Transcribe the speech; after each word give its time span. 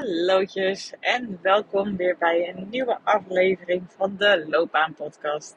Hallootjes 0.00 0.92
en 1.00 1.38
welkom 1.42 1.96
weer 1.96 2.16
bij 2.18 2.48
een 2.48 2.68
nieuwe 2.70 2.98
aflevering 3.02 3.84
van 3.96 4.16
de 4.16 4.44
Loopbaan 4.48 4.94
Podcast. 4.94 5.56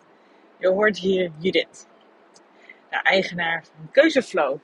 Je 0.58 0.68
hoort 0.68 0.98
hier 0.98 1.32
Judith, 1.40 1.88
de 2.90 2.96
eigenaar 2.96 3.66
van 3.66 3.92
Keuzeflow. 3.92 4.58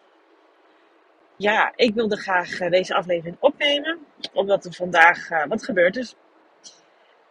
Ja, 1.35 1.73
ik 1.75 1.93
wilde 1.93 2.17
graag 2.17 2.59
eh, 2.59 2.69
deze 2.69 2.95
aflevering 2.95 3.37
opnemen, 3.39 3.99
omdat 4.33 4.65
er 4.65 4.73
vandaag 4.73 5.29
uh, 5.29 5.45
wat 5.45 5.63
gebeurd 5.63 5.97
is. 5.97 6.15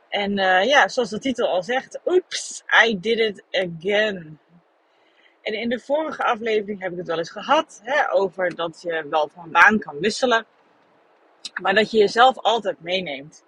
En 0.09 0.39
uh, 0.39 0.65
ja, 0.65 0.89
zoals 0.89 1.11
de 1.11 1.19
titel 1.19 1.49
al 1.49 1.63
zegt, 1.63 2.01
oeps, 2.07 2.65
I 2.87 3.01
did 3.01 3.19
it 3.19 3.45
again. 3.51 4.39
En 5.43 5.55
in 5.55 5.69
de 5.69 5.81
vorige 5.81 6.25
aflevering 6.25 6.81
heb 6.81 6.93
ik 6.93 6.99
het 6.99 7.07
wel 7.07 7.19
eens 7.19 7.31
gehad 7.31 7.81
hè, 7.83 8.13
over 8.13 8.55
dat 8.55 8.83
je 8.83 9.07
wel 9.11 9.29
van 9.35 9.51
baan 9.51 9.79
kan 9.79 9.99
wisselen 9.99 10.47
maar 11.61 11.75
dat 11.75 11.91
je 11.91 11.99
jezelf 11.99 12.39
altijd 12.39 12.81
meeneemt. 12.81 13.45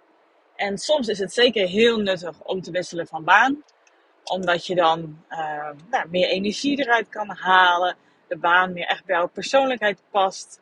En 0.55 0.77
soms 0.77 1.07
is 1.07 1.19
het 1.19 1.33
zeker 1.33 1.67
heel 1.67 1.97
nuttig 1.97 2.41
om 2.43 2.61
te 2.61 2.71
wisselen 2.71 3.07
van 3.07 3.23
baan. 3.23 3.63
Omdat 4.23 4.65
je 4.65 4.75
dan 4.75 5.23
uh, 5.29 5.69
nou, 5.89 6.09
meer 6.09 6.27
energie 6.27 6.79
eruit 6.79 7.09
kan 7.09 7.29
halen. 7.29 7.97
De 8.27 8.37
baan 8.37 8.73
meer 8.73 8.85
echt 8.85 9.05
bij 9.05 9.15
jouw 9.15 9.27
persoonlijkheid 9.27 10.01
past. 10.09 10.59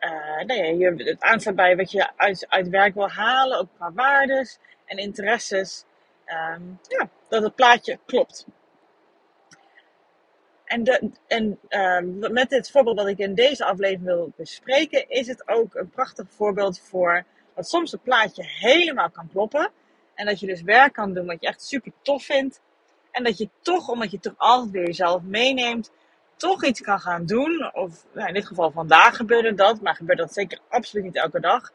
Uh, 0.00 0.44
nou 0.46 0.76
je, 0.78 1.04
het 1.04 1.22
aanstaat 1.22 1.54
bij 1.54 1.76
wat 1.76 1.90
je 1.90 2.16
uit, 2.16 2.46
uit 2.48 2.68
werk 2.68 2.94
wil 2.94 3.10
halen. 3.10 3.58
Ook 3.58 3.68
qua 3.76 3.92
waardes 3.92 4.58
en 4.86 4.96
interesses. 4.96 5.84
Um, 6.26 6.78
ja, 6.88 7.08
dat 7.28 7.42
het 7.42 7.54
plaatje 7.54 7.98
klopt. 8.06 8.46
En, 11.26 11.58
uh, 11.68 12.30
met 12.30 12.50
dit 12.50 12.70
voorbeeld 12.70 12.96
dat 12.96 13.08
ik 13.08 13.18
in 13.18 13.34
deze 13.34 13.64
aflevering 13.64 14.04
wil 14.04 14.32
bespreken, 14.36 15.08
is 15.08 15.26
het 15.26 15.48
ook 15.48 15.74
een 15.74 15.90
prachtig 15.90 16.26
voorbeeld 16.28 16.80
voor 16.80 17.24
dat 17.54 17.68
soms 17.68 17.92
het 17.92 18.02
plaatje 18.02 18.44
helemaal 18.46 19.10
kan 19.10 19.28
kloppen. 19.32 19.70
En 20.14 20.26
dat 20.26 20.40
je 20.40 20.46
dus 20.46 20.62
werk 20.62 20.92
kan 20.92 21.14
doen 21.14 21.26
wat 21.26 21.40
je 21.40 21.46
echt 21.46 21.62
super 21.62 21.92
tof 22.02 22.24
vindt. 22.24 22.60
En 23.10 23.24
dat 23.24 23.38
je 23.38 23.48
toch, 23.60 23.88
omdat 23.88 24.10
je 24.10 24.18
toch 24.18 24.34
altijd 24.36 24.70
weer 24.70 24.86
jezelf 24.86 25.22
meeneemt, 25.22 25.90
toch 26.36 26.64
iets 26.64 26.80
kan 26.80 27.00
gaan 27.00 27.26
doen. 27.26 27.70
Of 27.74 28.06
nou, 28.12 28.28
in 28.28 28.34
dit 28.34 28.46
geval 28.46 28.70
vandaag 28.70 29.16
gebeurde 29.16 29.54
dat, 29.54 29.80
maar 29.80 29.94
gebeurt 29.94 30.18
dat 30.18 30.32
zeker 30.32 30.58
absoluut 30.68 31.04
niet 31.04 31.16
elke 31.16 31.40
dag. 31.40 31.72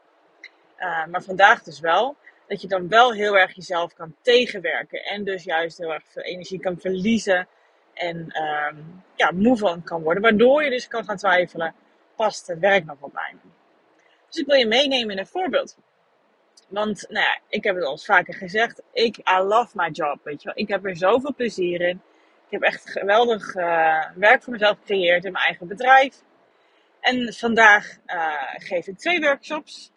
Uh, 0.78 1.06
maar 1.06 1.22
vandaag 1.22 1.62
dus 1.62 1.80
wel. 1.80 2.16
Dat 2.46 2.62
je 2.62 2.68
dan 2.68 2.88
wel 2.88 3.12
heel 3.12 3.38
erg 3.38 3.54
jezelf 3.54 3.94
kan 3.94 4.14
tegenwerken. 4.22 5.04
En 5.04 5.24
dus 5.24 5.44
juist 5.44 5.78
heel 5.78 5.92
erg 5.92 6.04
veel 6.08 6.22
energie 6.22 6.60
kan 6.60 6.80
verliezen 6.80 7.48
en 7.98 8.16
um, 8.16 9.02
ja, 9.16 9.30
moe 9.30 9.56
van 9.56 9.82
kan 9.82 10.02
worden. 10.02 10.22
Waardoor 10.22 10.64
je 10.64 10.70
dus 10.70 10.88
kan 10.88 11.04
gaan 11.04 11.16
twijfelen, 11.16 11.74
past 12.16 12.46
het 12.46 12.58
werk 12.58 12.84
nog 12.84 12.96
op 13.00 13.12
mij? 13.12 13.34
Dus 14.26 14.36
ik 14.36 14.46
wil 14.46 14.56
je 14.56 14.66
meenemen 14.66 15.10
in 15.10 15.18
een 15.18 15.26
voorbeeld. 15.26 15.76
Want 16.68 17.06
nou 17.08 17.24
ja, 17.24 17.38
ik 17.48 17.64
heb 17.64 17.74
het 17.74 17.84
al 17.84 17.98
vaker 17.98 18.34
gezegd, 18.34 18.82
ik 18.92 19.16
I 19.16 19.38
love 19.42 19.70
my 19.72 19.88
job, 19.88 20.20
weet 20.24 20.42
je 20.42 20.48
wel. 20.48 20.64
Ik 20.64 20.68
heb 20.68 20.84
er 20.84 20.96
zoveel 20.96 21.34
plezier 21.34 21.80
in. 21.80 22.02
Ik 22.46 22.50
heb 22.50 22.62
echt 22.62 22.90
geweldig 22.90 23.54
uh, 23.54 24.04
werk 24.14 24.42
voor 24.42 24.52
mezelf 24.52 24.78
gecreëerd 24.78 25.24
in 25.24 25.32
mijn 25.32 25.44
eigen 25.44 25.68
bedrijf. 25.68 26.22
En 27.00 27.32
vandaag 27.34 27.96
uh, 28.06 28.34
geef 28.56 28.86
ik 28.86 28.98
twee 28.98 29.20
workshops, 29.20 29.92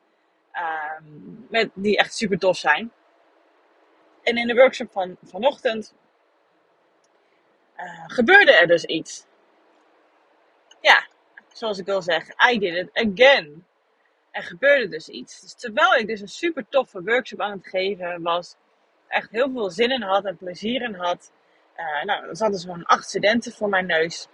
uh, 0.53 1.07
met, 1.49 1.69
die 1.73 1.97
echt 1.97 2.13
super 2.13 2.37
tof 2.37 2.57
zijn. 2.57 2.91
En 4.23 4.37
in 4.37 4.47
de 4.47 4.55
workshop 4.55 4.91
van 4.91 5.17
vanochtend 5.23 5.93
uh, 7.83 8.03
gebeurde 8.07 8.51
er 8.51 8.67
dus 8.67 8.83
iets. 8.83 9.25
Ja, 10.81 11.07
zoals 11.53 11.77
ik 11.77 11.89
al 11.89 12.01
zeg, 12.01 12.27
I 12.51 12.59
did 12.59 12.75
it 12.75 12.89
again. 12.93 13.65
Er 14.31 14.43
gebeurde 14.43 14.87
dus 14.87 15.09
iets. 15.09 15.41
Dus 15.41 15.53
terwijl 15.53 15.95
ik 15.95 16.07
dus 16.07 16.21
een 16.21 16.27
super 16.27 16.65
toffe 16.69 17.03
workshop 17.03 17.41
aan 17.41 17.51
het 17.51 17.67
geven 17.67 18.21
was, 18.21 18.55
echt 19.07 19.31
heel 19.31 19.51
veel 19.51 19.69
zin 19.69 19.91
in 19.91 20.01
had 20.01 20.25
en 20.25 20.37
plezier 20.37 20.81
in 20.81 20.93
had. 20.93 21.31
Uh, 21.77 22.03
nou, 22.03 22.27
er 22.27 22.37
zaten 22.37 22.59
zo'n 22.59 22.85
acht 22.85 23.09
studenten 23.09 23.51
voor 23.51 23.69
mijn 23.69 23.85
neus. 23.85 24.27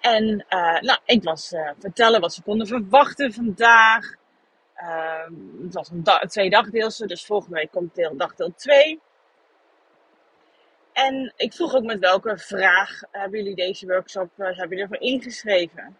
En 0.00 0.44
uh, 0.50 0.80
nou, 0.80 0.98
ik 1.04 1.22
was 1.22 1.54
vertellen 1.78 2.20
wat 2.20 2.34
ze 2.34 2.42
konden 2.42 2.66
verwachten 2.66 3.32
vandaag. 3.32 4.14
Ehm, 4.74 5.32
het 5.62 5.74
was 5.74 5.90
een 5.90 6.28
twee 6.28 6.50
dagdeelse, 6.50 7.06
dus 7.06 7.26
volgende 7.26 7.56
week 7.56 7.70
komt 7.70 7.94
deel, 7.94 8.16
dagdeel 8.16 8.54
2. 8.56 9.00
En 11.06 11.32
ik 11.36 11.52
vroeg 11.52 11.74
ook 11.74 11.84
met 11.84 11.98
welke 11.98 12.38
vraag 12.38 13.00
hebben 13.10 13.38
jullie 13.38 13.54
deze 13.54 13.86
workshop, 13.86 14.30
uh, 14.36 14.46
hebben 14.46 14.68
jullie 14.68 14.82
ervoor 14.82 15.00
ingeschreven? 15.00 15.96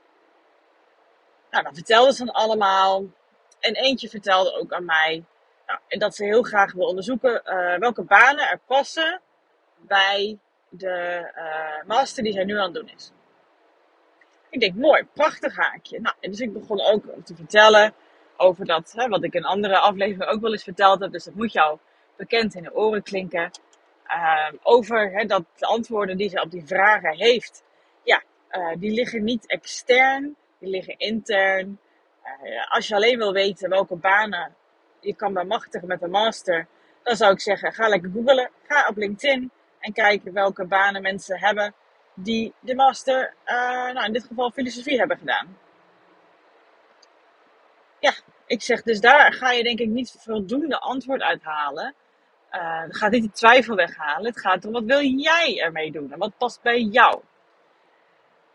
Nou, 1.51 1.65
dan 1.65 1.75
vertelden 1.75 2.13
ze 2.13 2.25
dan 2.25 2.35
allemaal. 2.35 3.05
En 3.61 3.75
eentje 3.75 4.09
vertelde 4.09 4.55
ook 4.55 4.73
aan 4.73 4.85
mij 4.85 5.25
nou, 5.67 5.81
dat 5.89 6.15
ze 6.15 6.25
heel 6.25 6.43
graag 6.43 6.73
wil 6.73 6.87
onderzoeken 6.87 7.43
uh, 7.45 7.79
welke 7.79 8.03
banen 8.03 8.49
er 8.49 8.61
passen 8.67 9.21
bij 9.77 10.39
de 10.69 11.29
uh, 11.37 11.87
master 11.87 12.23
die 12.23 12.33
zij 12.33 12.45
nu 12.45 12.57
aan 12.59 12.65
het 12.65 12.75
doen 12.75 12.91
is. 12.97 13.13
Ik 14.51 14.61
denk, 14.61 14.75
mooi, 14.75 15.07
prachtig 15.13 15.57
haakje. 15.57 16.01
Nou, 16.01 16.15
dus 16.21 16.41
ik 16.41 16.53
begon 16.53 16.81
ook 16.81 17.05
te 17.25 17.35
vertellen 17.35 17.95
over 18.37 18.65
dat, 18.65 18.93
hè, 18.97 19.09
wat 19.09 19.25
ik 19.25 19.35
in 19.35 19.45
andere 19.45 19.79
afleveringen 19.79 20.29
ook 20.29 20.41
wel 20.41 20.53
eens 20.53 20.63
verteld 20.63 21.01
heb. 21.01 21.13
Dus 21.13 21.25
dat 21.25 21.35
moet 21.35 21.53
jou 21.53 21.79
bekend 22.17 22.55
in 22.55 22.63
de 22.63 22.75
oren 22.75 23.03
klinken. 23.03 23.51
Uh, 24.09 24.53
over 24.63 25.11
hè, 25.13 25.25
dat 25.25 25.45
de 25.57 25.67
antwoorden 25.67 26.17
die 26.17 26.29
ze 26.29 26.41
op 26.41 26.51
die 26.51 26.67
vragen 26.67 27.17
heeft, 27.17 27.63
ja, 28.03 28.23
uh, 28.51 28.73
die 28.79 28.91
liggen 28.91 29.25
niet 29.25 29.47
extern, 29.47 30.37
die 30.59 30.71
liggen 30.71 30.99
intern. 30.99 31.79
Uh, 32.45 32.73
als 32.73 32.89
je 32.89 32.95
alleen 32.95 33.19
wil 33.19 33.33
weten 33.33 33.71
welke 33.71 33.97
banen 33.97 34.55
je 35.01 35.15
kan 35.15 35.33
bemachtigen 35.33 35.89
met 35.89 36.03
een 36.03 36.11
master, 36.11 36.67
dan 37.03 37.17
zou 37.17 37.33
ik 37.33 37.41
zeggen, 37.41 37.73
ga 37.73 37.89
lekker 37.89 38.11
googlen, 38.11 38.51
ga 38.67 38.87
op 38.89 38.97
LinkedIn 38.97 39.51
en 39.81 39.93
kijk 39.93 40.23
welke 40.23 40.65
banen 40.65 41.03
mensen 41.03 41.39
hebben 41.39 41.75
die 42.15 42.55
de 42.61 42.75
master, 42.75 43.35
nou 43.93 44.05
in 44.05 44.13
dit 44.13 44.25
geval 44.25 44.51
filosofie 44.51 44.99
hebben 44.99 45.19
gedaan. 45.19 45.59
Ja, 47.99 48.13
ik 48.47 48.63
zeg 48.63 48.83
dus 48.83 49.01
daar 49.01 49.33
ga 49.33 49.51
je 49.51 49.63
denk 49.63 49.79
ik 49.79 49.89
niet 49.89 50.17
voldoende 50.19 50.79
antwoord 50.79 51.23
uithalen. 51.23 51.95
Het 52.51 52.97
gaat 52.97 53.11
niet 53.11 53.23
de 53.23 53.31
twijfel 53.31 53.75
weghalen. 53.77 54.27
Het 54.27 54.41
gaat 54.41 54.65
om 54.65 54.73
wat 54.73 54.85
wil 54.85 55.03
jij 55.03 55.61
ermee 55.61 55.93
doen 55.93 56.13
en 56.13 56.19
wat 56.19 56.37
past 56.39 56.63
bij 56.63 56.81
jou. 56.81 57.21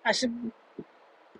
Ze 0.04 0.32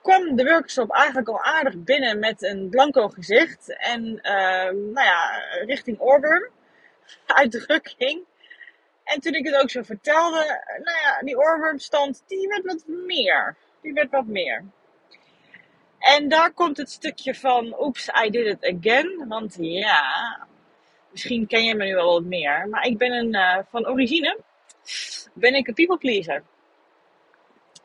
kwam 0.02 0.36
de 0.36 0.44
workshop 0.44 0.92
eigenlijk 0.92 1.28
al 1.28 1.44
aardig 1.44 1.78
binnen 1.78 2.20
met 2.20 2.44
een 2.44 2.70
blanco 2.70 3.08
gezicht. 3.08 3.78
En 3.78 4.04
uh, 4.06 4.72
nou 4.94 5.04
ja, 5.06 5.42
richting 5.66 6.00
oorworm. 6.00 6.50
Uitdrukking. 7.26 8.22
En 9.04 9.20
toen 9.20 9.34
ik 9.34 9.46
het 9.46 9.56
ook 9.56 9.70
zo 9.70 9.82
vertelde, 9.82 10.62
nou 10.68 10.98
ja, 11.04 11.20
die 11.20 11.38
oorwormstand, 11.38 12.24
die 12.28 12.48
werd 12.48 12.66
wat 12.66 12.84
meer. 12.88 13.56
Die 13.82 13.94
werd 13.94 14.12
wat 14.12 14.26
meer. 14.26 14.64
En 16.00 16.30
daar 16.30 16.52
komt 16.52 16.78
het 16.78 16.92
stukje 16.92 17.36
van, 17.36 17.76
oeps, 17.80 18.10
I 18.26 18.30
did 18.30 18.46
it 18.46 18.78
again. 18.78 19.28
Want 19.28 19.58
ja, 19.60 20.48
misschien 21.14 21.48
ken 21.48 21.64
je 21.64 21.76
me 21.76 21.86
nu 21.86 21.94
wel 21.94 22.14
wat 22.14 22.24
meer. 22.24 22.68
Maar 22.70 22.86
ik 22.86 22.98
ben 22.98 23.12
een, 23.12 23.36
uh, 23.36 23.58
van 23.70 23.88
origine, 23.88 24.40
ben 25.34 25.54
ik 25.54 25.68
een 25.68 25.74
people 25.74 25.98
pleaser. 25.98 26.44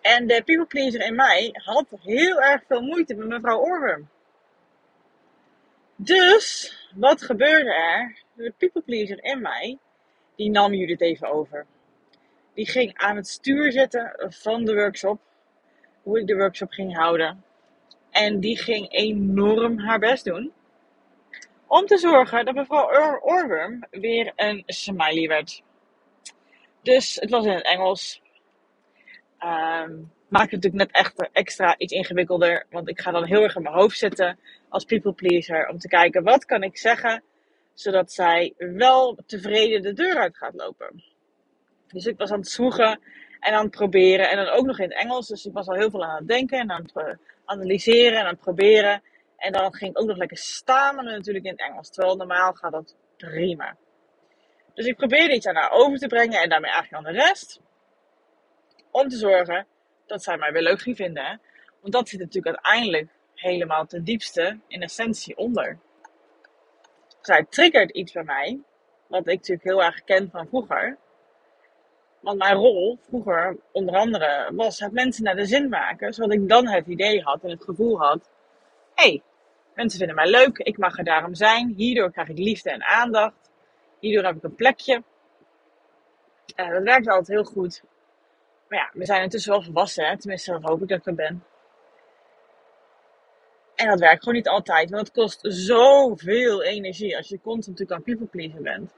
En 0.00 0.27
de 0.27 0.43
people 0.44 0.66
pleaser 0.66 1.06
in 1.06 1.15
mij 1.15 1.50
had 1.53 1.87
heel 2.00 2.41
erg 2.41 2.62
veel 2.67 2.81
moeite 2.81 3.15
met 3.15 3.28
mevrouw 3.28 3.59
Oorworm. 3.59 4.09
Dus, 5.97 6.75
wat 6.94 7.22
gebeurde 7.22 7.75
er? 7.75 8.22
De 8.34 8.53
people 8.56 8.83
pleaser 8.83 9.25
in 9.25 9.41
mij, 9.41 9.78
die 10.37 10.50
nam 10.50 10.75
Judith 10.75 11.00
even 11.00 11.31
over. 11.31 11.67
Die 12.55 12.69
ging 12.69 12.99
aan 12.99 13.17
het 13.17 13.29
stuur 13.29 13.73
zitten 13.73 14.14
van 14.29 14.64
de 14.64 14.75
workshop. 14.75 15.20
Hoe 16.03 16.20
ik 16.20 16.26
de 16.26 16.37
workshop 16.37 16.70
ging 16.70 16.97
houden. 16.97 17.44
En 18.11 18.41
die 18.41 18.58
ging 18.58 18.93
enorm 18.93 19.79
haar 19.79 19.99
best 19.99 20.25
doen. 20.25 20.53
Om 21.69 21.87
te 21.87 21.99
zorgen 21.99 22.44
dat 22.44 22.55
mevrouw 22.55 23.20
Oorworm 23.20 23.85
weer 23.91 24.32
een 24.37 24.62
smiley 24.67 25.29
werd. 25.29 25.62
Dus 26.82 27.15
het 27.15 27.31
was 27.31 27.44
in 27.44 27.53
het 27.53 27.65
Engels. 27.65 28.23
Um, 29.41 30.12
maakt 30.29 30.50
het 30.50 30.62
natuurlijk 30.62 30.75
net 30.75 30.91
echt 30.93 31.29
extra 31.32 31.79
iets 31.79 31.93
ingewikkelder. 31.93 32.67
Want 32.70 32.88
ik 32.88 33.00
ga 33.00 33.11
dan 33.11 33.25
heel 33.25 33.43
erg 33.43 33.56
in 33.56 33.62
mijn 33.62 33.75
hoofd 33.75 33.99
zitten 33.99 34.38
als 34.69 34.85
people 34.85 35.12
pleaser. 35.12 35.69
Om 35.69 35.79
te 35.79 35.88
kijken 35.88 36.23
wat 36.23 36.44
kan 36.44 36.62
ik 36.62 36.76
zeggen. 36.79 37.23
Zodat 37.75 38.12
zij 38.12 38.55
wel 38.56 39.19
tevreden 39.26 39.82
de 39.82 39.93
deur 39.93 40.19
uit 40.19 40.37
gaat 40.37 40.55
lopen. 40.55 41.05
Dus 41.88 42.06
ik 42.06 42.19
was 42.19 42.31
aan 42.31 42.38
het 42.38 42.49
zwoegen 42.49 43.00
en 43.41 43.55
aan 43.55 43.62
het 43.62 43.76
proberen. 43.76 44.31
En 44.31 44.37
dan 44.37 44.49
ook 44.49 44.67
nog 44.67 44.79
in 44.79 44.88
het 44.88 44.99
Engels. 44.99 45.29
Dus 45.29 45.47
ik 45.47 45.53
was 45.53 45.67
al 45.67 45.75
heel 45.75 45.91
veel 45.91 46.05
aan 46.05 46.17
het 46.17 46.29
denken 46.29 46.59
en 46.59 46.70
aan 46.70 46.88
het 46.93 47.17
analyseren 47.44 48.19
en 48.19 48.25
aan 48.25 48.32
het 48.32 48.41
proberen. 48.41 49.03
En 49.38 49.52
dan 49.52 49.75
ging 49.75 49.90
ik 49.90 50.00
ook 50.00 50.06
nog 50.06 50.17
lekker 50.17 50.37
stamelen 50.37 51.12
natuurlijk 51.12 51.44
in 51.44 51.50
het 51.50 51.61
Engels. 51.61 51.90
Terwijl 51.90 52.17
normaal 52.17 52.52
gaat 52.52 52.73
dat 52.73 52.96
prima. 53.17 53.76
Dus 54.75 54.87
ik 54.87 54.96
probeerde 54.96 55.35
iets 55.35 55.46
aan 55.46 55.55
haar 55.55 55.70
over 55.70 55.99
te 55.99 56.06
brengen 56.06 56.40
en 56.40 56.49
daarmee 56.49 56.70
eigenlijk 56.70 57.06
aan 57.06 57.12
de 57.12 57.19
rest. 57.19 57.61
Om 58.90 59.08
te 59.08 59.17
zorgen 59.17 59.67
dat 60.06 60.23
zij 60.23 60.37
mij 60.37 60.52
weer 60.52 60.62
leuk 60.62 60.81
ging 60.81 60.96
vinden. 60.96 61.40
Want 61.81 61.93
dat 61.93 62.08
zit 62.08 62.20
natuurlijk 62.20 62.56
uiteindelijk 62.56 63.08
helemaal 63.35 63.87
ten 63.87 64.05
diepste 64.05 64.58
in 64.69 64.82
essentie 64.82 65.37
onder. 65.37 65.79
Zij 67.20 67.46
triggert 67.49 67.91
iets 67.91 68.12
bij 68.12 68.23
mij, 68.23 68.61
wat 69.06 69.20
ik 69.20 69.26
natuurlijk 69.26 69.62
heel 69.62 69.82
erg 69.82 70.05
ken 70.05 70.31
van 70.31 70.49
vroeger. 70.49 70.96
Want 72.20 72.38
mijn 72.38 72.55
rol 72.55 72.99
vroeger, 73.08 73.56
onder 73.73 73.94
andere, 73.94 74.50
was 74.55 74.79
het 74.79 74.93
mensen 74.93 75.25
naar 75.25 75.37
de 75.37 75.46
zin 75.46 75.69
maken. 75.69 76.12
Zodat 76.12 76.32
ik 76.32 76.49
dan 76.49 76.69
het 76.69 76.87
idee 76.87 77.23
had 77.23 77.43
en 77.43 77.50
het 77.50 77.64
gevoel 77.64 77.99
had: 77.99 78.31
hé, 78.94 79.08
hey, 79.08 79.23
mensen 79.79 79.99
vinden 79.99 80.17
mij 80.17 80.31
leuk, 80.31 80.59
ik 80.59 80.79
mag 80.79 80.99
er 80.99 81.05
daarom 81.05 81.35
zijn. 81.35 81.75
Hierdoor 81.77 82.13
krijg 82.13 82.29
ik 82.29 82.39
liefde 82.39 82.71
en 82.71 82.85
aandacht. 82.85 83.51
Hierdoor 83.99 84.25
heb 84.25 84.37
ik 84.37 84.43
een 84.43 84.55
plekje. 84.55 85.03
Uh, 86.57 86.71
dat 86.71 86.83
werkt 86.83 87.09
altijd 87.09 87.29
heel 87.29 87.45
goed. 87.45 87.83
Maar 88.69 88.79
ja, 88.79 88.91
we 88.93 89.05
zijn 89.05 89.23
intussen 89.23 89.53
wel 89.53 89.63
volwassen, 89.63 90.07
hè? 90.07 90.19
tenminste, 90.19 90.53
dat 90.53 90.63
hoop 90.63 90.83
ik 90.83 90.89
dat 90.89 90.99
ik 90.99 91.07
er 91.07 91.15
ben. 91.15 91.45
En 93.75 93.89
dat 93.89 93.99
werkt 93.99 94.19
gewoon 94.19 94.35
niet 94.35 94.49
altijd, 94.49 94.91
want 94.91 95.07
het 95.07 95.17
kost 95.17 95.39
zoveel 95.43 96.63
energie 96.63 97.17
als 97.17 97.29
je 97.29 97.41
constant 97.41 97.93
aan 97.93 98.03
people 98.03 98.27
pleasen 98.27 98.63
bent. 98.63 98.95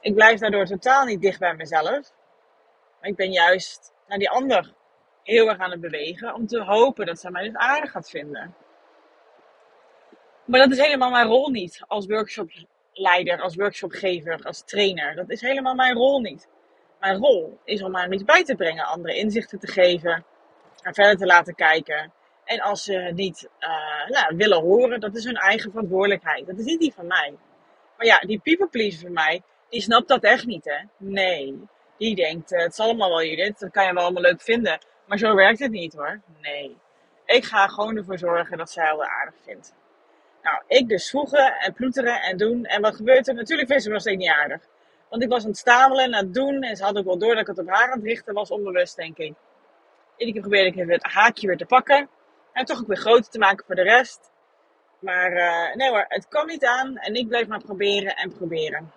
Ik 0.00 0.14
blijf 0.14 0.40
daardoor 0.40 0.66
totaal 0.66 1.04
niet 1.04 1.20
dicht 1.20 1.38
bij 1.38 1.54
mezelf. 1.54 2.12
Maar 3.00 3.10
ik 3.10 3.16
ben 3.16 3.32
juist 3.32 3.92
naar 4.06 4.18
die 4.18 4.30
ander 4.30 4.74
heel 5.22 5.48
erg 5.48 5.58
aan 5.58 5.70
het 5.70 5.80
bewegen 5.80 6.34
om 6.34 6.46
te 6.46 6.62
hopen 6.62 7.06
dat 7.06 7.20
zij 7.20 7.30
mij 7.30 7.44
dus 7.44 7.54
aardig 7.54 7.90
gaat 7.90 8.10
vinden. 8.10 8.54
Maar 10.46 10.60
dat 10.60 10.70
is 10.70 10.78
helemaal 10.78 11.10
mijn 11.10 11.26
rol 11.26 11.50
niet 11.50 11.84
als 11.86 12.06
workshopleider, 12.06 13.40
als 13.40 13.56
workshopgever, 13.56 14.42
als 14.42 14.62
trainer. 14.64 15.14
Dat 15.14 15.30
is 15.30 15.40
helemaal 15.40 15.74
mijn 15.74 15.94
rol 15.94 16.20
niet. 16.20 16.48
Mijn 17.00 17.16
rol 17.16 17.58
is 17.64 17.82
om 17.82 17.96
aan 17.96 18.12
iets 18.12 18.24
bij 18.24 18.44
te 18.44 18.54
brengen, 18.54 18.84
andere 18.84 19.16
inzichten 19.16 19.58
te 19.58 19.66
geven, 19.66 20.24
en 20.82 20.94
verder 20.94 21.16
te 21.16 21.26
laten 21.26 21.54
kijken. 21.54 22.12
En 22.44 22.60
als 22.60 22.84
ze 22.84 23.10
niet 23.14 23.48
uh, 23.60 24.08
nou, 24.08 24.36
willen 24.36 24.60
horen, 24.60 25.00
dat 25.00 25.16
is 25.16 25.24
hun 25.24 25.36
eigen 25.36 25.70
verantwoordelijkheid. 25.70 26.46
Dat 26.46 26.58
is 26.58 26.64
niet 26.64 26.80
die 26.80 26.92
van 26.92 27.06
mij. 27.06 27.34
Maar 27.96 28.06
ja, 28.06 28.18
die 28.18 28.38
people 28.38 28.68
pleaser 28.68 29.00
van 29.00 29.12
mij, 29.12 29.42
die 29.68 29.80
snapt 29.80 30.08
dat 30.08 30.22
echt 30.22 30.46
niet, 30.46 30.64
hè? 30.64 30.78
Nee. 30.96 31.60
Die 31.98 32.14
denkt, 32.14 32.52
uh, 32.52 32.58
het 32.58 32.72
is 32.72 32.80
allemaal 32.80 33.08
wel 33.08 33.24
Judith, 33.24 33.58
dat 33.58 33.70
kan 33.70 33.86
je 33.86 33.92
wel 33.92 34.02
allemaal 34.02 34.22
leuk 34.22 34.40
vinden. 34.40 34.78
Maar 35.06 35.18
zo 35.18 35.34
werkt 35.34 35.58
het 35.58 35.70
niet 35.70 35.94
hoor. 35.94 36.20
Nee. 36.40 36.76
Ik 37.24 37.44
ga 37.44 37.66
gewoon 37.66 37.96
ervoor 37.96 38.18
zorgen 38.18 38.58
dat 38.58 38.70
zij 38.70 38.90
het 38.90 39.00
aardig 39.00 39.34
vindt. 39.44 39.74
Nou, 40.46 40.62
ik 40.66 40.88
dus 40.88 41.10
voegen 41.10 41.52
en 41.58 41.72
ploeteren 41.72 42.22
en 42.22 42.36
doen. 42.36 42.64
En 42.64 42.80
wat 42.80 42.96
gebeurt 42.96 43.28
er? 43.28 43.34
Natuurlijk 43.34 43.68
vindt 43.68 43.82
ze 43.82 43.88
me 43.88 43.94
nog 43.94 44.02
steeds 44.02 44.18
niet 44.18 44.30
aardig. 44.30 44.60
Want 45.08 45.22
ik 45.22 45.28
was 45.28 45.42
aan 45.42 45.48
het 45.48 45.58
stamelen 45.58 46.04
en 46.04 46.14
aan 46.14 46.24
het 46.24 46.34
doen. 46.34 46.62
En 46.62 46.76
ze 46.76 46.84
had 46.84 46.96
ook 46.96 47.04
wel 47.04 47.18
door 47.18 47.30
dat 47.30 47.40
ik 47.40 47.46
het 47.46 47.58
op 47.58 47.68
haar 47.68 47.90
aan 47.90 47.98
het 47.98 48.06
richten 48.06 48.34
was, 48.34 48.50
onbewust 48.50 48.96
denk 48.96 49.16
ik. 49.18 49.34
Keer 50.16 50.40
probeerde 50.40 50.68
ik 50.68 50.76
even 50.76 50.92
het 50.92 51.02
haakje 51.02 51.46
weer 51.46 51.56
te 51.56 51.66
pakken. 51.66 52.08
En 52.52 52.64
toch 52.64 52.80
ook 52.80 52.86
weer 52.86 52.96
groter 52.96 53.30
te 53.30 53.38
maken 53.38 53.64
voor 53.66 53.74
de 53.74 53.82
rest. 53.82 54.30
Maar 54.98 55.32
uh, 55.32 55.74
nee 55.74 55.90
hoor, 55.90 56.04
het 56.08 56.28
kwam 56.28 56.46
niet 56.46 56.64
aan. 56.64 56.96
En 56.96 57.14
ik 57.14 57.28
bleef 57.28 57.46
maar 57.46 57.62
proberen 57.62 58.16
en 58.16 58.32
proberen. 58.32 58.92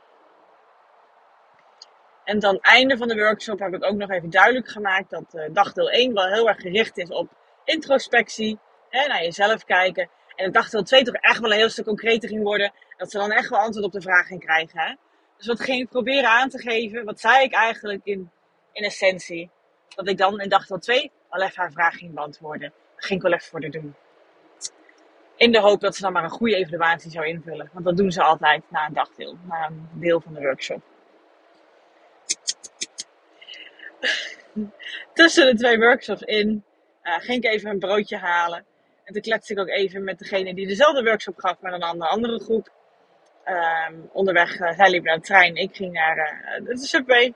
En 2.23 2.39
dan 2.39 2.59
einde 2.61 2.97
van 2.97 3.07
de 3.07 3.15
workshop 3.15 3.59
heb 3.59 3.73
ik 3.73 3.83
ook 3.83 3.95
nog 3.95 4.09
even 4.09 4.29
duidelijk 4.29 4.67
gemaakt 4.69 5.09
dat 5.09 5.33
uh, 5.33 5.43
dagdeel 5.51 5.89
1 5.89 6.13
wel 6.13 6.27
heel 6.27 6.47
erg 6.47 6.61
gericht 6.61 6.97
is 6.97 7.09
op 7.09 7.29
introspectie. 7.63 8.59
Hè, 8.89 9.07
naar 9.07 9.23
jezelf 9.23 9.63
kijken. 9.63 10.09
En 10.39 10.45
dat 10.45 10.53
dagdeel 10.53 10.83
2 10.83 11.03
toch 11.03 11.15
echt 11.15 11.39
wel 11.39 11.51
een 11.51 11.57
heel 11.57 11.69
stuk 11.69 11.85
concreter 11.85 12.29
ging 12.29 12.43
worden. 12.43 12.71
Dat 12.97 13.11
ze 13.11 13.17
dan 13.17 13.31
echt 13.31 13.49
wel 13.49 13.59
antwoord 13.59 13.85
op 13.85 13.91
de 13.91 14.01
vraag 14.01 14.27
ging 14.27 14.39
krijgen. 14.39 14.79
Hè? 14.79 14.93
Dus 15.37 15.47
wat 15.47 15.59
ging 15.59 15.81
ik 15.81 15.89
proberen 15.89 16.29
aan 16.29 16.49
te 16.49 16.57
geven? 16.57 17.05
Wat 17.05 17.19
zei 17.19 17.43
ik 17.43 17.53
eigenlijk 17.53 18.01
in, 18.03 18.31
in 18.71 18.83
essentie? 18.83 19.49
Dat 19.95 20.07
ik 20.07 20.17
dan 20.17 20.39
in 20.39 20.49
dagdeel 20.49 20.79
2 20.79 21.11
al 21.29 21.41
even 21.41 21.61
haar 21.61 21.71
vraag 21.71 21.95
ging 21.95 22.13
beantwoorden. 22.13 22.73
Dat 22.95 23.05
ging 23.05 23.19
ik 23.19 23.25
wel 23.25 23.33
even 23.33 23.49
voor 23.49 23.59
de 23.59 23.69
doen. 23.69 23.95
In 25.35 25.51
de 25.51 25.59
hoop 25.59 25.81
dat 25.81 25.95
ze 25.95 26.01
dan 26.01 26.13
maar 26.13 26.23
een 26.23 26.29
goede 26.29 26.55
evaluatie 26.55 27.11
zou 27.11 27.25
invullen. 27.25 27.69
Want 27.73 27.85
dat 27.85 27.97
doen 27.97 28.11
ze 28.11 28.23
altijd 28.23 28.63
na 28.69 28.85
een 28.85 28.93
dagdeel, 28.93 29.37
na 29.47 29.65
een 29.65 29.89
deel 29.93 30.21
van 30.21 30.33
de 30.33 30.39
workshop. 30.39 30.81
Tussen 35.13 35.45
de 35.45 35.55
twee 35.55 35.77
workshops 35.77 36.21
in 36.21 36.63
uh, 37.03 37.19
ging 37.19 37.43
ik 37.43 37.51
even 37.51 37.69
een 37.69 37.79
broodje 37.79 38.17
halen. 38.17 38.65
En 39.09 39.15
toen 39.15 39.23
kletste 39.23 39.53
ik 39.53 39.59
ook 39.59 39.69
even 39.69 40.03
met 40.03 40.19
degene 40.19 40.53
die 40.53 40.67
dezelfde 40.67 41.03
workshop 41.03 41.39
gaf, 41.39 41.61
maar 41.61 41.73
een 41.73 42.01
andere, 42.01 42.39
groep. 42.39 42.69
Um, 43.45 44.09
onderweg, 44.13 44.59
uh, 44.59 44.71
zij 44.71 44.89
liep 44.89 45.03
naar 45.03 45.15
de 45.15 45.21
trein, 45.21 45.55
ik 45.55 45.75
ging 45.75 45.93
naar 45.93 46.17
uh, 46.17 46.65
de 46.65 46.77
Subway. 46.77 47.33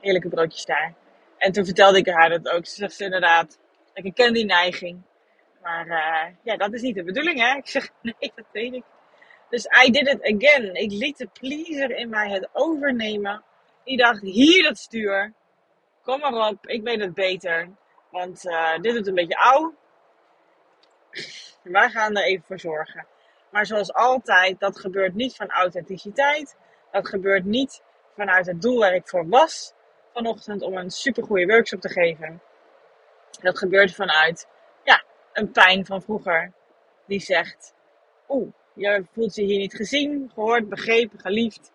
Heerlijke 0.00 0.28
broodjes 0.28 0.64
daar. 0.64 0.94
En 1.38 1.52
toen 1.52 1.64
vertelde 1.64 1.98
ik 1.98 2.06
haar 2.06 2.28
dat 2.28 2.48
ook. 2.48 2.66
Ze 2.66 2.74
zegt 2.74 3.00
inderdaad, 3.00 3.58
ik 3.94 4.14
ken 4.14 4.32
die 4.32 4.44
neiging. 4.44 5.02
Maar 5.62 5.86
uh, 5.86 6.34
ja, 6.42 6.56
dat 6.56 6.72
is 6.72 6.80
niet 6.80 6.94
de 6.94 7.04
bedoeling, 7.04 7.40
hè? 7.40 7.56
Ik 7.56 7.68
zeg, 7.68 7.88
nee, 8.02 8.32
dat 8.34 8.46
weet 8.52 8.74
ik. 8.74 8.84
Dus 9.50 9.64
I 9.86 9.90
did 9.90 10.08
it 10.08 10.22
again. 10.22 10.74
Ik 10.74 10.90
liet 10.90 11.18
de 11.18 11.28
pleaser 11.32 11.90
in 11.90 12.08
mij 12.08 12.30
het 12.30 12.48
overnemen. 12.52 13.42
Die 13.84 13.96
dacht, 13.96 14.22
hier 14.22 14.62
dat 14.62 14.78
stuur. 14.78 15.32
Kom 16.02 16.20
maar 16.20 16.48
op, 16.48 16.66
ik 16.66 16.82
weet 16.82 17.00
het 17.00 17.14
beter. 17.14 17.68
Want 18.10 18.42
dit 18.80 18.94
doet 18.94 19.06
een 19.06 19.14
beetje 19.14 19.38
oud. 19.38 19.72
Wij 21.70 21.90
gaan 21.90 22.16
er 22.16 22.24
even 22.24 22.44
voor 22.46 22.60
zorgen. 22.60 23.06
Maar 23.50 23.66
zoals 23.66 23.92
altijd, 23.92 24.60
dat 24.60 24.80
gebeurt 24.80 25.14
niet 25.14 25.36
van 25.36 25.50
authenticiteit. 25.50 26.56
Dat 26.90 27.08
gebeurt 27.08 27.44
niet 27.44 27.82
vanuit 28.14 28.46
het 28.46 28.62
doel 28.62 28.78
waar 28.78 28.94
ik 28.94 29.08
voor 29.08 29.28
was 29.28 29.74
vanochtend 30.12 30.62
om 30.62 30.76
een 30.76 30.90
supergoeie 30.90 31.46
workshop 31.46 31.80
te 31.80 31.88
geven. 31.88 32.42
Dat 33.40 33.58
gebeurt 33.58 33.94
vanuit 33.94 34.48
ja, 34.84 35.02
een 35.32 35.50
pijn 35.50 35.86
van 35.86 36.02
vroeger. 36.02 36.52
Die 37.06 37.20
zegt, 37.20 37.74
oeh, 38.28 38.52
je 38.74 39.04
voelt 39.12 39.34
je 39.34 39.42
hier 39.42 39.58
niet 39.58 39.74
gezien, 39.74 40.30
gehoord, 40.34 40.68
begrepen, 40.68 41.20
geliefd. 41.20 41.72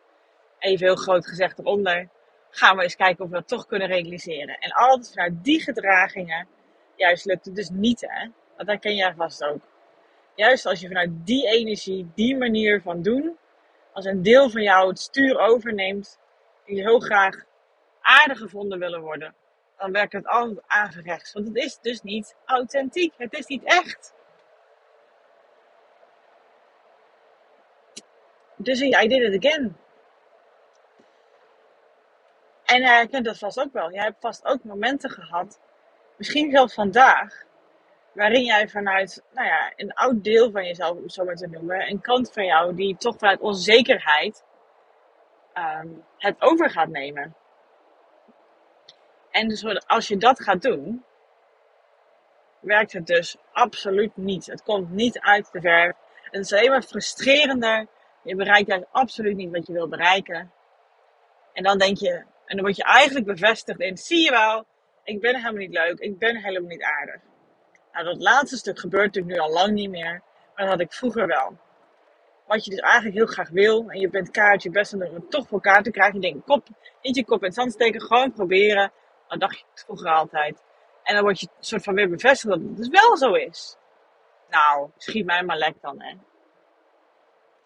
Even 0.60 0.86
heel 0.86 0.96
groot 0.96 1.28
gezegd 1.28 1.60
eronder. 1.60 2.10
Gaan 2.50 2.78
we 2.78 2.84
eens 2.84 2.96
kijken 2.96 3.24
of 3.24 3.30
we 3.30 3.36
dat 3.36 3.48
toch 3.48 3.66
kunnen 3.66 3.88
realiseren. 3.88 4.58
En 4.58 4.72
altijd 4.72 5.10
vanuit 5.14 5.44
die 5.44 5.62
gedragingen, 5.62 6.48
juist 6.96 7.26
lukt 7.26 7.46
het 7.46 7.56
dus 7.56 7.70
niet 7.70 8.02
hè. 8.08 8.30
Dat 8.58 8.68
herken 8.68 8.96
jij 8.96 9.14
vast 9.14 9.44
ook. 9.44 9.62
Juist 10.36 10.66
als 10.66 10.80
je 10.80 10.88
vanuit 10.88 11.10
die 11.26 11.48
energie, 11.48 12.12
die 12.16 12.38
manier 12.38 12.82
van 12.82 13.02
doen, 13.02 13.38
als 13.94 14.06
een 14.06 14.22
deel 14.22 14.50
van 14.50 14.62
jou 14.62 14.88
het 14.88 15.00
stuur 15.00 15.40
overneemt, 15.40 16.20
die 16.66 16.76
je 16.76 16.82
heel 16.82 17.00
graag 17.00 17.44
aardig 18.02 18.38
gevonden 18.38 18.80
willen 18.80 19.02
worden, 19.02 19.36
dan 19.78 19.92
werkt 19.92 20.14
het 20.14 20.28
altijd 20.28 20.64
averechts. 20.68 21.34
Want 21.34 21.48
het 21.48 21.56
is 21.56 21.80
dus 21.82 22.02
niet 22.02 22.36
authentiek. 22.46 23.14
Het 23.18 23.34
is 23.34 23.46
niet 23.46 23.64
echt. 23.64 24.14
Dus 28.56 28.82
I 28.82 29.08
did 29.08 29.34
it 29.34 29.46
again. 29.46 29.78
En 32.66 32.82
uh, 32.82 33.10
kent 33.10 33.26
dat 33.26 33.38
vast 33.38 33.60
ook 33.60 33.74
wel. 33.74 33.92
Jij 33.92 34.04
hebt 34.04 34.20
vast 34.20 34.46
ook 34.46 34.64
momenten 34.64 35.10
gehad, 35.10 35.60
misschien 36.18 36.52
zelfs 36.52 36.74
vandaag, 36.74 37.46
waarin 38.14 38.44
jij 38.44 38.68
vanuit 38.68 39.24
nou 39.34 39.48
ja, 39.48 39.74
een 39.76 39.94
oud 39.94 40.24
deel 40.24 40.52
van 40.52 40.66
jezelf, 40.66 40.98
om 40.98 41.04
het 41.04 41.14
zo 41.14 41.24
maar 41.24 41.36
te 41.36 41.48
noemen, 41.48 41.90
een 41.90 42.02
kant 42.02 42.34
van 42.34 42.46
jou 42.46 42.76
die 42.76 42.98
toch 42.98 43.18
vanuit 43.18 43.40
onzekerheid 43.40 44.44
um, 45.54 46.04
het 46.18 46.36
over 46.40 46.70
gaat 46.70 46.90
nemen. 46.90 47.36
En 49.32 49.48
dus 49.48 49.86
als 49.88 50.08
je 50.08 50.18
dat 50.18 50.44
gaat 50.44 50.62
doen, 50.62 51.04
werkt 52.60 52.94
het 52.94 53.08
dus 53.08 53.38
absoluut 53.52 54.18
niet. 54.18 54.46
Het 54.46 54.64
komt 54.64 54.90
niet 54.90 55.20
uit 55.20 55.52
de 55.52 55.62
verf. 55.62 55.96
Het 56.24 56.46
is 56.46 56.54
alleen 56.54 56.70
maar 56.70 56.82
frustrerender. 56.82 57.88
Je 58.24 58.36
bereikt 58.36 58.68
juist 58.68 58.86
absoluut 58.92 59.36
niet 59.36 59.52
wat 59.52 59.68
je 59.68 59.74
wil 59.74 59.88
bereiken. 59.88 60.52
En 61.54 61.64
dan 61.64 61.78
denk 61.78 61.98
je, 61.98 62.12
en 62.46 62.56
dan 62.56 62.62
word 62.62 62.76
je 62.76 62.84
eigenlijk 62.84 63.26
bevestigd 63.26 63.80
in, 63.80 63.98
zie 63.98 64.24
je 64.24 64.32
wel, 64.32 64.66
ik 65.04 65.22
ben 65.22 65.36
helemaal 65.36 65.54
niet 65.54 65.74
leuk, 65.74 66.00
ik 66.00 66.18
ben 66.18 66.36
helemaal 66.36 66.70
niet 66.70 66.84
aardig. 66.84 67.22
Nou, 67.94 68.06
dat 68.06 68.22
laatste 68.22 68.58
stuk 68.58 68.80
gebeurt 68.80 69.06
natuurlijk 69.06 69.36
nu 69.36 69.42
al 69.42 69.54
lang 69.54 69.72
niet 69.72 69.90
meer, 69.90 70.22
maar 70.56 70.66
dat 70.66 70.68
had 70.68 70.80
ik 70.80 70.94
vroeger 70.94 71.28
wel. 71.28 71.58
Wat 72.48 72.66
je 72.66 72.72
dus 72.72 72.80
eigenlijk 72.80 73.16
heel 73.16 73.26
graag 73.26 73.50
wil, 73.50 73.90
en 73.90 74.00
je 74.00 74.10
bent 74.10 74.32
kaartje 74.32 74.70
best 74.70 74.94
om 74.94 75.02
het 75.02 75.32
toch 75.32 75.48
voor 75.48 75.62
elkaar 75.62 75.84
te 75.84 75.92
krijgen. 75.92 76.22
Je 76.22 76.32
denkt, 76.32 76.46
kop, 76.46 76.68
niet 77.02 77.16
je 77.16 77.26
kop 77.26 77.40
in 77.40 77.46
het 77.46 77.54
zand 77.54 77.72
steken, 77.72 78.02
gewoon 78.02 78.34
proberen. 78.34 78.92
Dat 79.28 79.40
dacht 79.40 79.58
je 79.58 79.66
vroeger 79.74 80.10
altijd. 80.10 80.64
En 81.04 81.16
dan 81.16 81.24
word 81.24 81.40
je 81.40 81.48
soort 81.60 81.84
van 81.84 81.96
weer 81.96 82.10
bevestigd 82.10 82.54
dat 82.54 82.64
het 82.64 82.78
dus 82.78 82.88
wel 82.88 83.18
zo 83.18 83.34
is. 83.34 83.78
Nou, 84.50 84.90
schiet 84.98 85.26
mij 85.26 85.44
maar 85.44 85.58
lek 85.58 85.76
dan, 85.82 86.02
hè. 86.02 86.14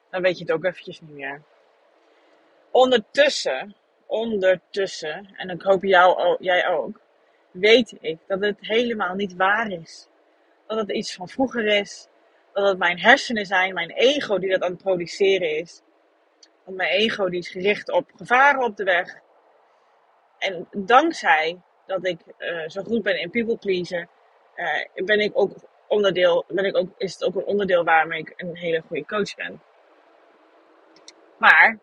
Dan 0.09 0.21
weet 0.21 0.37
je 0.37 0.43
het 0.43 0.53
ook 0.53 0.63
eventjes 0.63 1.01
niet 1.01 1.11
meer. 1.11 1.41
Ondertussen, 2.71 3.75
ondertussen, 4.05 5.29
en 5.35 5.49
ik 5.49 5.61
hoop 5.61 5.83
jou, 5.83 6.35
jij 6.39 6.67
ook, 6.67 6.99
weet 7.51 7.97
ik 8.01 8.19
dat 8.27 8.39
het 8.39 8.57
helemaal 8.59 9.15
niet 9.15 9.35
waar 9.35 9.71
is. 9.71 10.07
Dat 10.67 10.77
het 10.77 10.91
iets 10.91 11.13
van 11.13 11.27
vroeger 11.27 11.65
is. 11.65 12.07
Dat 12.53 12.67
het 12.67 12.77
mijn 12.77 12.99
hersenen 12.99 13.45
zijn, 13.45 13.73
mijn 13.73 13.91
ego 13.91 14.39
die 14.39 14.49
dat 14.49 14.61
aan 14.61 14.71
het 14.71 14.81
produceren 14.81 15.57
is. 15.57 15.81
Want 16.63 16.77
mijn 16.77 16.89
ego 16.89 17.29
die 17.29 17.39
is 17.39 17.49
gericht 17.49 17.91
op 17.91 18.11
gevaren 18.15 18.63
op 18.63 18.77
de 18.77 18.83
weg. 18.83 19.19
En 20.37 20.67
dankzij 20.71 21.61
dat 21.85 22.05
ik 22.05 22.19
uh, 22.39 22.67
zo 22.67 22.83
goed 22.83 23.03
ben 23.03 23.19
in 23.19 23.29
people 23.29 23.57
pleaser, 23.57 24.07
uh, 24.55 25.05
ben 25.05 25.19
ik 25.19 25.31
ook 25.33 25.51
onderdeel, 25.87 26.45
ben 26.47 26.65
ik 26.65 26.77
ook, 26.77 26.89
is 26.97 27.13
het 27.13 27.23
ook 27.23 27.35
een 27.35 27.45
onderdeel 27.45 27.83
waarmee 27.83 28.19
ik 28.19 28.33
een 28.37 28.55
hele 28.55 28.83
goede 28.87 29.05
coach 29.05 29.35
ben. 29.35 29.61
Maar 31.37 31.77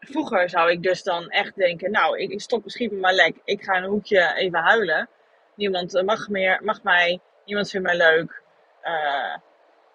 vroeger 0.00 0.50
zou 0.50 0.70
ik 0.70 0.82
dus 0.82 1.02
dan 1.02 1.28
echt 1.28 1.56
denken, 1.56 1.90
nou, 1.90 2.18
ik, 2.18 2.40
stop 2.40 2.64
misschien 2.64 3.00
mijn 3.00 3.14
lek. 3.14 3.36
Ik 3.44 3.62
ga 3.62 3.76
een 3.76 3.90
hoekje 3.90 4.34
even 4.34 4.58
huilen. 4.58 5.08
Niemand 5.60 6.02
mag, 6.04 6.28
meer, 6.28 6.60
mag 6.62 6.82
mij, 6.82 7.20
niemand 7.44 7.70
vindt 7.70 7.86
mij 7.86 7.96
leuk. 7.96 8.42
Uh, 8.84 9.36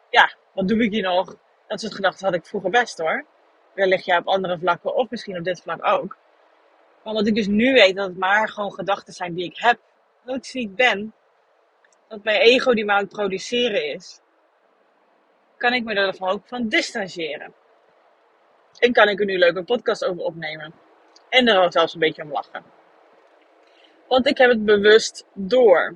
ja, 0.10 0.34
wat 0.54 0.68
doe 0.68 0.84
ik 0.84 0.92
hier 0.92 1.04
nog? 1.04 1.36
Dat 1.68 1.80
soort 1.80 1.96
gedachten 1.96 2.26
had 2.26 2.36
ik 2.36 2.46
vroeger 2.46 2.70
best 2.70 2.98
hoor. 2.98 3.26
Wellicht 3.74 4.06
ja 4.06 4.18
op 4.18 4.28
andere 4.28 4.58
vlakken 4.60 4.96
of 4.96 5.10
misschien 5.10 5.38
op 5.38 5.44
dit 5.44 5.62
vlak 5.62 5.86
ook. 5.86 6.18
Maar 7.04 7.14
wat 7.14 7.28
ik 7.28 7.36
dus 7.36 7.48
nu 7.48 7.74
weet, 7.74 7.96
dat 7.96 8.08
het 8.08 8.18
maar 8.18 8.50
gewoon 8.50 8.74
gedachten 8.74 9.14
zijn 9.14 9.34
die 9.34 9.46
ik 9.46 9.58
heb. 9.58 9.80
Dat 10.24 10.36
ik 10.36 10.54
niet 10.54 10.76
ben. 10.76 11.14
Dat 12.08 12.24
mijn 12.24 12.42
ego 12.42 12.74
die 12.74 12.86
maar 12.86 12.96
aan 12.96 13.04
het 13.04 13.14
produceren 13.14 13.94
is. 13.94 14.22
Kan 15.58 15.74
ik 15.74 15.84
me 15.84 15.94
er 15.94 16.16
ook 16.20 16.48
van 16.48 16.68
distancieren. 16.68 17.54
En 18.80 18.94
kan 18.94 19.10
ik 19.10 19.20
er 19.20 19.26
nu 19.26 19.38
leuk 19.38 19.56
een 19.56 19.66
podcast 19.66 20.06
over 20.06 20.24
opnemen. 20.24 20.74
En 21.30 21.48
er 21.48 21.72
zelfs 21.72 21.94
een 21.94 22.00
beetje 22.00 22.24
om 22.24 22.32
lachen. 22.32 22.75
Want 24.08 24.28
ik 24.28 24.38
heb 24.38 24.50
het 24.50 24.66
bewust 24.66 25.26
door. 25.34 25.96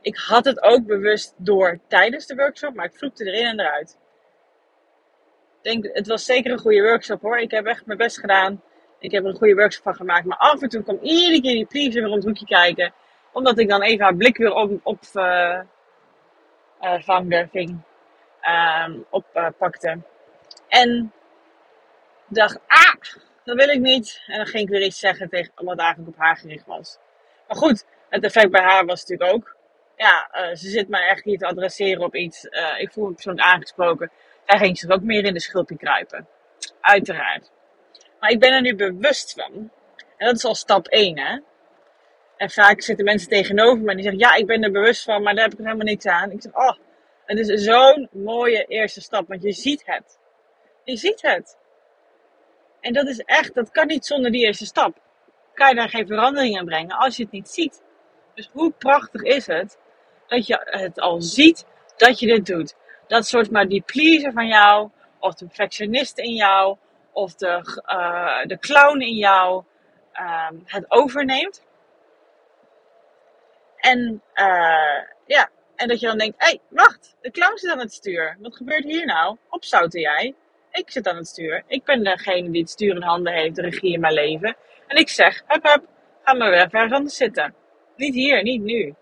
Ik 0.00 0.16
had 0.16 0.44
het 0.44 0.62
ook 0.62 0.86
bewust 0.86 1.34
door 1.36 1.78
tijdens 1.88 2.26
de 2.26 2.34
workshop, 2.34 2.74
maar 2.74 2.84
ik 2.84 2.96
vloekte 2.96 3.24
erin 3.24 3.46
en 3.46 3.60
eruit. 3.60 3.98
Ik 5.62 5.72
denk, 5.72 5.96
het 5.96 6.06
was 6.06 6.24
zeker 6.24 6.52
een 6.52 6.58
goede 6.58 6.82
workshop 6.82 7.22
hoor. 7.22 7.38
Ik 7.38 7.50
heb 7.50 7.66
echt 7.66 7.86
mijn 7.86 7.98
best 7.98 8.18
gedaan. 8.18 8.62
Ik 8.98 9.10
heb 9.10 9.22
er 9.22 9.30
een 9.30 9.36
goede 9.36 9.54
workshop 9.54 9.82
van 9.82 9.94
gemaakt. 9.94 10.24
Maar 10.24 10.38
af 10.38 10.62
en 10.62 10.68
toe 10.68 10.82
kwam 10.82 10.98
iedere 11.02 11.40
keer 11.40 11.54
die 11.54 11.66
pleaser 11.66 12.02
weer 12.02 12.10
om 12.10 12.16
het 12.16 12.24
hoekje 12.24 12.46
kijken. 12.46 12.92
Omdat 13.32 13.58
ik 13.58 13.68
dan 13.68 13.82
even 13.82 14.04
haar 14.04 14.16
blik 14.16 14.36
weer 14.36 14.52
op, 14.52 14.80
op 14.82 15.02
uh, 15.14 15.60
uh, 16.80 17.00
vangde, 17.00 17.48
ving, 17.52 17.80
uh, 18.42 18.88
oppakte. 19.10 19.98
en 20.68 21.12
dacht, 22.28 22.60
ah, 22.66 22.94
dat 23.48 23.56
wil 23.56 23.68
ik 23.68 23.80
niet. 23.80 24.22
En 24.26 24.36
dan 24.36 24.46
ging 24.46 24.62
ik 24.62 24.68
weer 24.68 24.82
iets 24.82 24.98
zeggen 24.98 25.28
tegen 25.28 25.52
wat 25.54 25.78
eigenlijk 25.78 26.08
op 26.08 26.18
haar 26.18 26.36
gericht 26.36 26.66
was. 26.66 26.98
Maar 27.46 27.56
goed, 27.56 27.84
het 28.08 28.24
effect 28.24 28.50
bij 28.50 28.62
haar 28.62 28.84
was 28.84 29.00
natuurlijk 29.00 29.34
ook. 29.34 29.56
Ja, 29.96 30.30
uh, 30.32 30.56
ze 30.56 30.68
zit 30.68 30.88
mij 30.88 31.08
echt 31.08 31.24
hier 31.24 31.38
te 31.38 31.46
adresseren 31.46 32.02
op 32.02 32.14
iets. 32.14 32.44
Uh, 32.44 32.80
ik 32.80 32.92
voel 32.92 33.06
me 33.06 33.12
persoonlijk 33.12 33.46
aangesproken. 33.46 34.10
Daar 34.44 34.58
ging 34.58 34.78
ze 34.78 34.92
ook 34.92 35.02
meer 35.02 35.24
in 35.24 35.34
de 35.34 35.40
schulpje 35.40 35.76
kruipen. 35.76 36.28
Uiteraard. 36.80 37.50
Maar 38.20 38.30
ik 38.30 38.40
ben 38.40 38.52
er 38.52 38.60
nu 38.60 38.76
bewust 38.76 39.32
van. 39.32 39.70
En 40.16 40.26
dat 40.26 40.36
is 40.36 40.44
al 40.44 40.54
stap 40.54 40.86
1, 40.86 41.18
hè. 41.18 41.38
En 42.36 42.50
vaak 42.50 42.82
zitten 42.82 43.04
mensen 43.04 43.28
tegenover 43.28 43.82
me 43.82 43.90
en 43.90 43.96
die 43.96 44.04
zeggen, 44.04 44.20
ja, 44.20 44.34
ik 44.34 44.46
ben 44.46 44.62
er 44.62 44.70
bewust 44.70 45.04
van, 45.04 45.22
maar 45.22 45.34
daar 45.34 45.44
heb 45.44 45.52
ik 45.52 45.58
helemaal 45.58 45.86
niks 45.86 46.06
aan. 46.06 46.30
Ik 46.30 46.42
zeg, 46.42 46.54
oh, 46.54 46.76
het 47.24 47.38
is 47.38 47.64
zo'n 47.64 48.08
mooie 48.12 48.64
eerste 48.64 49.00
stap, 49.00 49.28
want 49.28 49.42
je 49.42 49.52
ziet 49.52 49.82
het. 49.86 50.18
Je 50.84 50.96
ziet 50.96 51.22
het. 51.22 51.56
En 52.80 52.92
dat 52.92 53.06
is 53.06 53.18
echt, 53.18 53.54
dat 53.54 53.70
kan 53.70 53.86
niet 53.86 54.06
zonder 54.06 54.30
die 54.30 54.46
eerste 54.46 54.66
stap. 54.66 54.96
Kan 55.54 55.68
je 55.68 55.74
daar 55.74 55.88
geen 55.88 56.06
verandering 56.06 56.58
in 56.58 56.64
brengen 56.64 56.96
als 56.96 57.16
je 57.16 57.22
het 57.22 57.32
niet 57.32 57.48
ziet. 57.48 57.82
Dus 58.34 58.50
hoe 58.52 58.70
prachtig 58.70 59.22
is 59.22 59.46
het 59.46 59.78
dat 60.26 60.46
je 60.46 60.60
het 60.64 61.00
al 61.00 61.22
ziet 61.22 61.66
dat 61.96 62.20
je 62.20 62.26
dit 62.26 62.46
doet. 62.46 62.74
Dat 63.06 63.26
soort 63.26 63.50
maar 63.50 63.68
die 63.68 63.82
pleaser 63.82 64.32
van 64.32 64.46
jou, 64.46 64.90
of 65.18 65.34
de 65.34 65.46
perfectionist 65.46 66.18
in 66.18 66.34
jou, 66.34 66.76
of 67.12 67.34
de, 67.34 67.80
uh, 67.86 68.44
de 68.44 68.58
clown 68.58 69.00
in 69.00 69.14
jou 69.14 69.64
uh, 70.14 70.50
het 70.64 70.84
overneemt. 70.88 71.62
En 73.76 74.22
uh, 74.34 75.02
ja, 75.26 75.50
en 75.76 75.88
dat 75.88 76.00
je 76.00 76.06
dan 76.06 76.18
denkt, 76.18 76.34
hé, 76.38 76.46
hey, 76.46 76.60
wacht, 76.68 77.16
de 77.20 77.30
clown 77.30 77.56
zit 77.56 77.70
aan 77.70 77.78
het 77.78 77.92
stuur. 77.92 78.36
Wat 78.40 78.56
gebeurt 78.56 78.84
hier 78.84 79.06
nou? 79.06 79.36
Opzouten 79.48 80.00
jij? 80.00 80.34
Ik 80.72 80.90
zit 80.90 81.08
aan 81.08 81.16
het 81.16 81.26
stuur. 81.26 81.62
Ik 81.66 81.84
ben 81.84 82.04
degene 82.04 82.50
die 82.50 82.60
het 82.60 82.70
stuur 82.70 82.94
in 82.94 83.02
handen 83.02 83.32
heeft, 83.32 83.56
de 83.56 83.62
regie 83.62 83.92
in 83.92 84.00
mijn 84.00 84.14
leven. 84.14 84.56
En 84.86 84.96
ik 84.96 85.08
zeg, 85.08 85.42
hup 85.46 85.62
hup, 85.62 85.84
ga 86.22 86.34
maar 86.34 86.50
weer 86.50 86.58
ergens 86.60 86.92
anders 86.92 87.16
zitten. 87.16 87.54
Niet 87.96 88.14
hier, 88.14 88.42
niet 88.42 88.62
nu. 88.62 88.94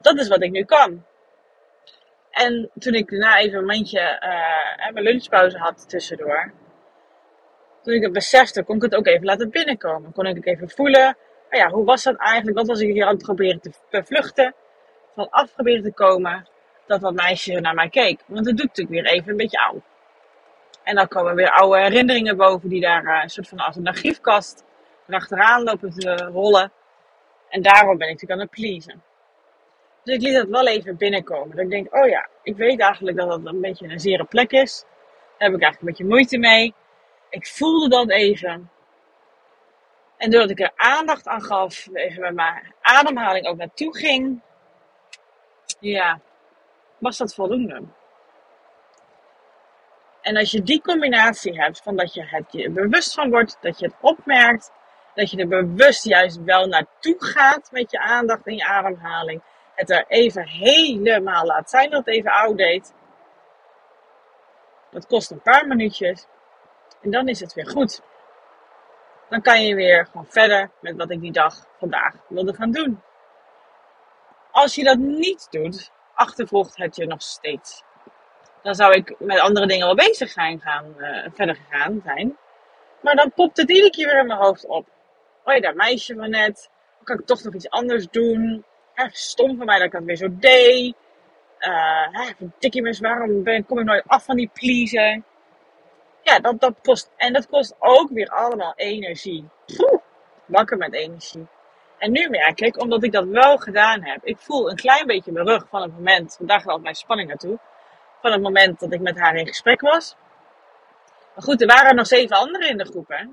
Dat 0.00 0.18
is 0.18 0.28
wat 0.28 0.42
ik 0.42 0.50
nu 0.50 0.64
kan. 0.64 1.04
En 2.30 2.70
toen 2.78 2.94
ik 2.94 3.10
daarna 3.10 3.38
even 3.38 3.58
een 3.58 3.64
momentje, 3.64 4.00
uh, 4.00 4.92
mijn 4.92 5.04
lunchpauze 5.04 5.58
had 5.58 5.88
tussendoor. 5.88 6.52
Toen 7.82 7.94
ik 7.94 8.02
het 8.02 8.12
besefte, 8.12 8.62
kon 8.62 8.76
ik 8.76 8.82
het 8.82 8.94
ook 8.94 9.06
even 9.06 9.24
laten 9.24 9.50
binnenkomen. 9.50 10.12
Kon 10.12 10.26
ik 10.26 10.34
het 10.34 10.46
even 10.46 10.70
voelen. 10.70 11.16
Nou 11.50 11.62
ja, 11.62 11.70
hoe 11.70 11.84
was 11.84 12.02
dat 12.02 12.16
eigenlijk? 12.16 12.56
Wat 12.56 12.66
was 12.66 12.80
ik 12.80 12.92
hier 12.92 13.04
aan 13.04 13.14
het 13.14 13.22
proberen 13.22 13.60
te 13.60 14.04
vluchten? 14.04 14.54
Van 15.14 15.30
af 15.30 15.54
proberen 15.54 15.82
te 15.82 15.92
komen 15.92 16.48
dat 16.90 17.00
dat 17.00 17.14
meisje 17.14 17.60
naar 17.60 17.74
mij 17.74 17.88
keek. 17.88 18.20
Want 18.26 18.46
het 18.46 18.56
doet 18.56 18.66
natuurlijk 18.66 19.02
weer 19.02 19.12
even 19.12 19.30
een 19.30 19.36
beetje 19.36 19.60
oud. 19.60 19.82
En 20.82 20.94
dan 20.94 21.08
komen 21.08 21.34
weer 21.34 21.50
oude 21.50 21.80
herinneringen 21.80 22.36
boven 22.36 22.68
die 22.68 22.80
daar 22.80 23.04
uh, 23.04 23.22
een 23.22 23.28
soort 23.28 23.48
van 23.48 23.58
als 23.58 23.76
een 23.76 23.86
archiefkast 23.86 24.64
erachteraan 25.08 25.62
lopen 25.62 25.90
te 25.90 26.14
rollen. 26.14 26.72
En 27.48 27.62
daarom 27.62 27.98
ben 27.98 28.08
ik 28.08 28.12
natuurlijk 28.12 28.40
aan 28.40 28.46
het 28.46 28.50
pleasen. 28.50 29.02
Dus 30.04 30.14
ik 30.14 30.22
liet 30.22 30.34
dat 30.34 30.48
wel 30.48 30.66
even 30.66 30.96
binnenkomen. 30.96 31.56
Dat 31.56 31.64
ik 31.64 31.70
denk, 31.70 31.94
oh 31.94 32.08
ja, 32.08 32.28
ik 32.42 32.56
weet 32.56 32.80
eigenlijk 32.80 33.16
dat 33.16 33.28
dat 33.28 33.40
een 33.44 33.60
beetje 33.60 33.88
een 33.88 34.00
zere 34.00 34.24
plek 34.24 34.50
is. 34.50 34.84
Daar 35.38 35.48
heb 35.48 35.58
ik 35.58 35.62
eigenlijk 35.62 35.80
een 35.80 35.86
beetje 35.86 36.04
moeite 36.04 36.38
mee. 36.38 36.74
Ik 37.28 37.46
voelde 37.46 37.88
dat 37.88 38.10
even. 38.10 38.70
En 40.16 40.30
doordat 40.30 40.50
ik 40.50 40.60
er 40.60 40.72
aandacht 40.76 41.26
aan 41.26 41.42
gaf, 41.42 41.88
even 41.92 42.20
met 42.20 42.34
mijn 42.34 42.74
ademhaling 42.80 43.46
ook 43.46 43.56
naartoe 43.56 43.96
ging, 43.96 44.40
ja, 45.80 46.20
was 47.00 47.18
dat 47.18 47.34
voldoende. 47.34 47.82
En 50.20 50.36
als 50.36 50.50
je 50.50 50.62
die 50.62 50.82
combinatie 50.82 51.60
hebt 51.60 51.82
van 51.82 51.96
dat 51.96 52.14
je 52.14 52.24
het 52.26 52.52
je 52.52 52.70
bewust 52.70 53.14
van 53.14 53.30
wordt, 53.30 53.58
dat 53.60 53.78
je 53.78 53.86
het 53.86 53.94
opmerkt, 54.00 54.72
dat 55.14 55.30
je 55.30 55.36
er 55.36 55.48
bewust 55.48 56.04
juist 56.04 56.42
wel 56.42 56.66
naartoe 56.66 57.16
gaat 57.18 57.70
met 57.72 57.90
je 57.90 57.98
aandacht 57.98 58.46
en 58.46 58.56
je 58.56 58.64
ademhaling, 58.64 59.42
het 59.74 59.90
er 59.90 60.04
even 60.08 60.48
helemaal 60.48 61.44
laat 61.44 61.70
zijn 61.70 61.90
dat 61.90 62.06
het 62.06 62.14
even 62.14 62.56
deed. 62.56 62.94
Dat 64.90 65.06
kost 65.06 65.30
een 65.30 65.42
paar 65.42 65.66
minuutjes 65.66 66.26
en 67.02 67.10
dan 67.10 67.28
is 67.28 67.40
het 67.40 67.54
weer 67.54 67.68
goed. 67.68 68.02
Dan 69.28 69.42
kan 69.42 69.62
je 69.62 69.74
weer 69.74 70.06
gewoon 70.06 70.26
verder 70.26 70.70
met 70.80 70.96
wat 70.96 71.10
ik 71.10 71.20
die 71.20 71.32
dag 71.32 71.54
vandaag 71.78 72.14
wilde 72.28 72.54
gaan 72.54 72.70
doen. 72.70 73.02
Als 74.50 74.74
je 74.74 74.84
dat 74.84 74.98
niet 74.98 75.46
doet, 75.50 75.92
achtervolgt 76.20 76.76
het 76.76 76.96
je 76.96 77.06
nog 77.06 77.22
steeds. 77.22 77.82
Dan 78.62 78.74
zou 78.74 78.92
ik 78.92 79.14
met 79.18 79.40
andere 79.40 79.66
dingen 79.66 79.86
wel 79.86 79.94
bezig 79.94 80.30
zijn 80.30 80.60
gaan, 80.60 80.94
uh, 80.98 81.26
verder 81.34 81.54
gegaan 81.56 82.00
zijn. 82.04 82.36
Maar 83.00 83.14
dan 83.14 83.32
popt 83.34 83.56
het 83.56 83.70
iedere 83.70 83.90
keer 83.90 84.06
weer 84.06 84.18
in 84.18 84.26
mijn 84.26 84.38
hoofd 84.38 84.66
op. 84.66 84.88
Oh 85.44 85.54
ja, 85.54 85.60
dat 85.60 85.74
meisje 85.74 86.14
van 86.14 86.30
net. 86.30 86.70
Kan 87.02 87.18
ik 87.18 87.26
toch 87.26 87.42
nog 87.42 87.54
iets 87.54 87.70
anders 87.70 88.06
doen. 88.10 88.64
Stom 89.12 89.56
van 89.56 89.66
mij 89.66 89.76
dat 89.76 89.86
ik 89.86 89.92
dat 89.92 90.02
weer 90.02 90.16
zo 90.16 90.28
deed. 90.30 90.94
Uh, 91.60 92.30
dikkie 92.58 92.82
mis, 92.82 93.00
waarom 93.00 93.42
ben, 93.42 93.66
kom 93.66 93.78
ik 93.78 93.84
nooit 93.84 94.02
af 94.06 94.24
van 94.24 94.36
die 94.36 94.50
pleaser? 94.52 95.22
Ja, 96.22 96.38
dat, 96.38 96.60
dat 96.60 96.74
kost, 96.82 97.10
en 97.16 97.32
dat 97.32 97.48
kost 97.48 97.74
ook 97.78 98.10
weer 98.10 98.28
allemaal 98.28 98.72
energie. 98.76 99.48
Wakker 100.46 100.76
met 100.76 100.94
energie. 100.94 101.46
En 102.00 102.12
nu 102.12 102.28
merk 102.28 102.60
ik, 102.60 102.80
omdat 102.80 103.02
ik 103.02 103.12
dat 103.12 103.24
wel 103.24 103.56
gedaan 103.56 104.04
heb, 104.04 104.24
ik 104.24 104.38
voel 104.38 104.70
een 104.70 104.76
klein 104.76 105.06
beetje 105.06 105.32
mijn 105.32 105.46
rug 105.46 105.66
van 105.68 105.82
het 105.82 105.92
moment, 105.92 106.36
want 106.38 106.50
daar 106.50 106.60
gaat 106.60 106.80
mijn 106.80 106.94
spanning 106.94 107.28
naartoe, 107.28 107.58
van 108.20 108.32
het 108.32 108.42
moment 108.42 108.80
dat 108.80 108.92
ik 108.92 109.00
met 109.00 109.18
haar 109.18 109.34
in 109.34 109.46
gesprek 109.46 109.80
was. 109.80 110.16
Maar 111.34 111.44
goed, 111.44 111.60
er 111.60 111.66
waren 111.66 111.96
nog 111.96 112.06
zeven 112.06 112.36
anderen 112.36 112.68
in 112.68 112.76
de 112.76 112.84
groep, 112.84 113.08
hè. 113.08 113.24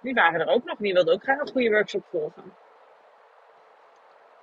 Die 0.00 0.14
waren 0.14 0.40
er 0.40 0.46
ook 0.46 0.64
nog, 0.64 0.78
die 0.78 0.92
wilden 0.92 1.14
ook 1.14 1.22
graag 1.22 1.40
een 1.40 1.48
goede 1.48 1.70
workshop 1.70 2.04
volgen. 2.10 2.54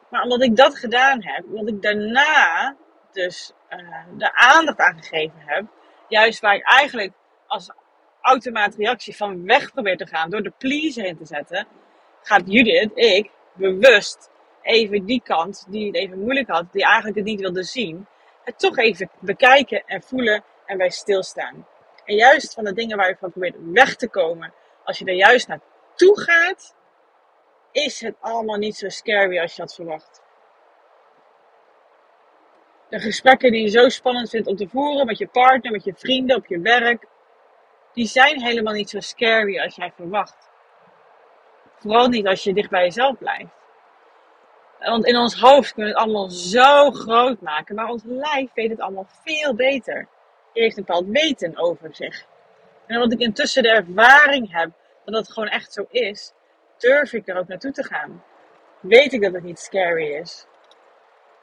Maar 0.10 0.22
omdat 0.22 0.42
ik 0.42 0.56
dat 0.56 0.78
gedaan 0.78 1.24
heb, 1.24 1.46
omdat 1.46 1.68
ik 1.68 1.82
daarna 1.82 2.76
dus 3.12 3.54
uh, 3.70 4.04
de 4.18 4.34
aandacht 4.34 4.80
aan 4.80 5.04
gegeven 5.04 5.40
heb, 5.40 5.66
juist 6.08 6.40
waar 6.40 6.56
ik 6.56 6.64
eigenlijk 6.64 7.14
als 7.48 7.72
automaat 8.22 8.76
reactie 8.76 9.16
van 9.16 9.46
weg 9.46 9.72
probeer 9.72 9.98
te 9.98 10.08
gaan 10.08 10.30
door 10.30 10.42
de 10.44 10.54
pleaser 10.58 11.06
in 11.06 11.18
te 11.18 11.26
zetten, 11.26 11.68
gaat 12.28 12.44
Judith, 12.46 12.92
ik, 12.94 13.32
bewust 13.54 14.30
even 14.62 15.06
die 15.06 15.22
kant 15.24 15.66
die 15.70 15.86
het 15.86 15.96
even 15.96 16.20
moeilijk 16.20 16.50
had, 16.50 16.72
die 16.72 16.86
eigenlijk 16.86 17.16
het 17.16 17.26
niet 17.26 17.40
wilde 17.40 17.64
zien, 17.64 18.08
het 18.44 18.60
toch 18.60 18.78
even 18.78 19.10
bekijken 19.20 19.84
en 19.86 20.02
voelen 20.02 20.44
en 20.66 20.78
bij 20.78 20.90
stilstaan. 20.90 21.68
En 22.06 22.16
juist 22.16 22.54
van 22.54 22.64
de 22.64 22.74
dingen 22.74 22.98
waar 22.98 23.10
je 23.10 23.16
van 23.20 23.32
probeert 23.32 23.56
weg 23.60 23.96
te 23.96 24.10
komen, 24.10 24.54
als 24.84 25.00
je 25.00 25.06
er 25.06 25.14
juist 25.14 25.48
naartoe 25.48 26.22
gaat, 26.22 26.76
is 27.72 28.02
het 28.02 28.16
allemaal 28.20 28.58
niet 28.58 28.76
zo 28.76 28.90
scary 28.90 29.40
als 29.40 29.56
je 29.56 29.62
had 29.62 29.76
verwacht. 29.76 30.22
De 32.90 33.00
gesprekken 33.00 33.52
die 33.52 33.62
je 33.62 33.70
zo 33.70 33.90
spannend 33.90 34.30
vindt 34.30 34.48
om 34.48 34.56
te 34.56 34.68
voeren 34.68 35.06
met 35.06 35.18
je 35.18 35.28
partner, 35.28 35.72
met 35.72 35.84
je 35.84 35.94
vrienden, 35.96 36.36
op 36.36 36.46
je 36.46 36.60
werk, 36.60 37.08
die 37.94 38.08
zijn 38.08 38.42
helemaal 38.42 38.74
niet 38.74 38.90
zo 38.90 39.00
scary 39.00 39.60
als 39.60 39.76
jij 39.76 39.92
verwacht. 39.96 40.50
Vooral 41.86 42.08
niet 42.08 42.28
als 42.28 42.44
je 42.44 42.54
dicht 42.54 42.70
bij 42.70 42.84
jezelf 42.84 43.18
blijft. 43.18 43.52
Want 44.80 45.06
in 45.06 45.18
ons 45.18 45.40
hoofd 45.40 45.74
kunnen 45.74 45.94
we 45.94 46.00
het 46.00 46.08
allemaal 46.08 46.30
zo 46.30 46.92
groot 46.92 47.42
maken, 47.42 47.76
maar 47.76 47.90
ons 47.90 48.04
lijf 48.06 48.54
weet 48.54 48.70
het 48.70 48.80
allemaal 48.80 49.08
veel 49.24 49.56
beter. 49.56 50.08
Die 50.54 50.64
heeft 50.64 50.78
een 50.78 50.84
bepaald 50.86 51.08
weten 51.08 51.58
over 51.58 51.96
zich. 51.96 52.26
En 52.88 52.96
omdat 52.96 53.12
ik 53.12 53.20
intussen 53.20 53.64
de 53.64 53.70
ervaring 53.70 54.52
heb 54.52 54.70
dat 55.06 55.16
het 55.16 55.32
gewoon 55.32 55.50
echt 55.50 55.74
zo 55.74 55.86
is, 55.90 56.34
durf 56.78 57.14
ik 57.14 57.28
er 57.28 57.38
ook 57.38 57.48
naartoe 57.48 57.72
te 57.72 57.84
gaan. 57.84 58.24
Weet 58.80 59.14
ik 59.14 59.22
dat 59.22 59.34
het 59.34 59.44
niet 59.44 59.60
scary 59.60 60.14
is. 60.14 60.48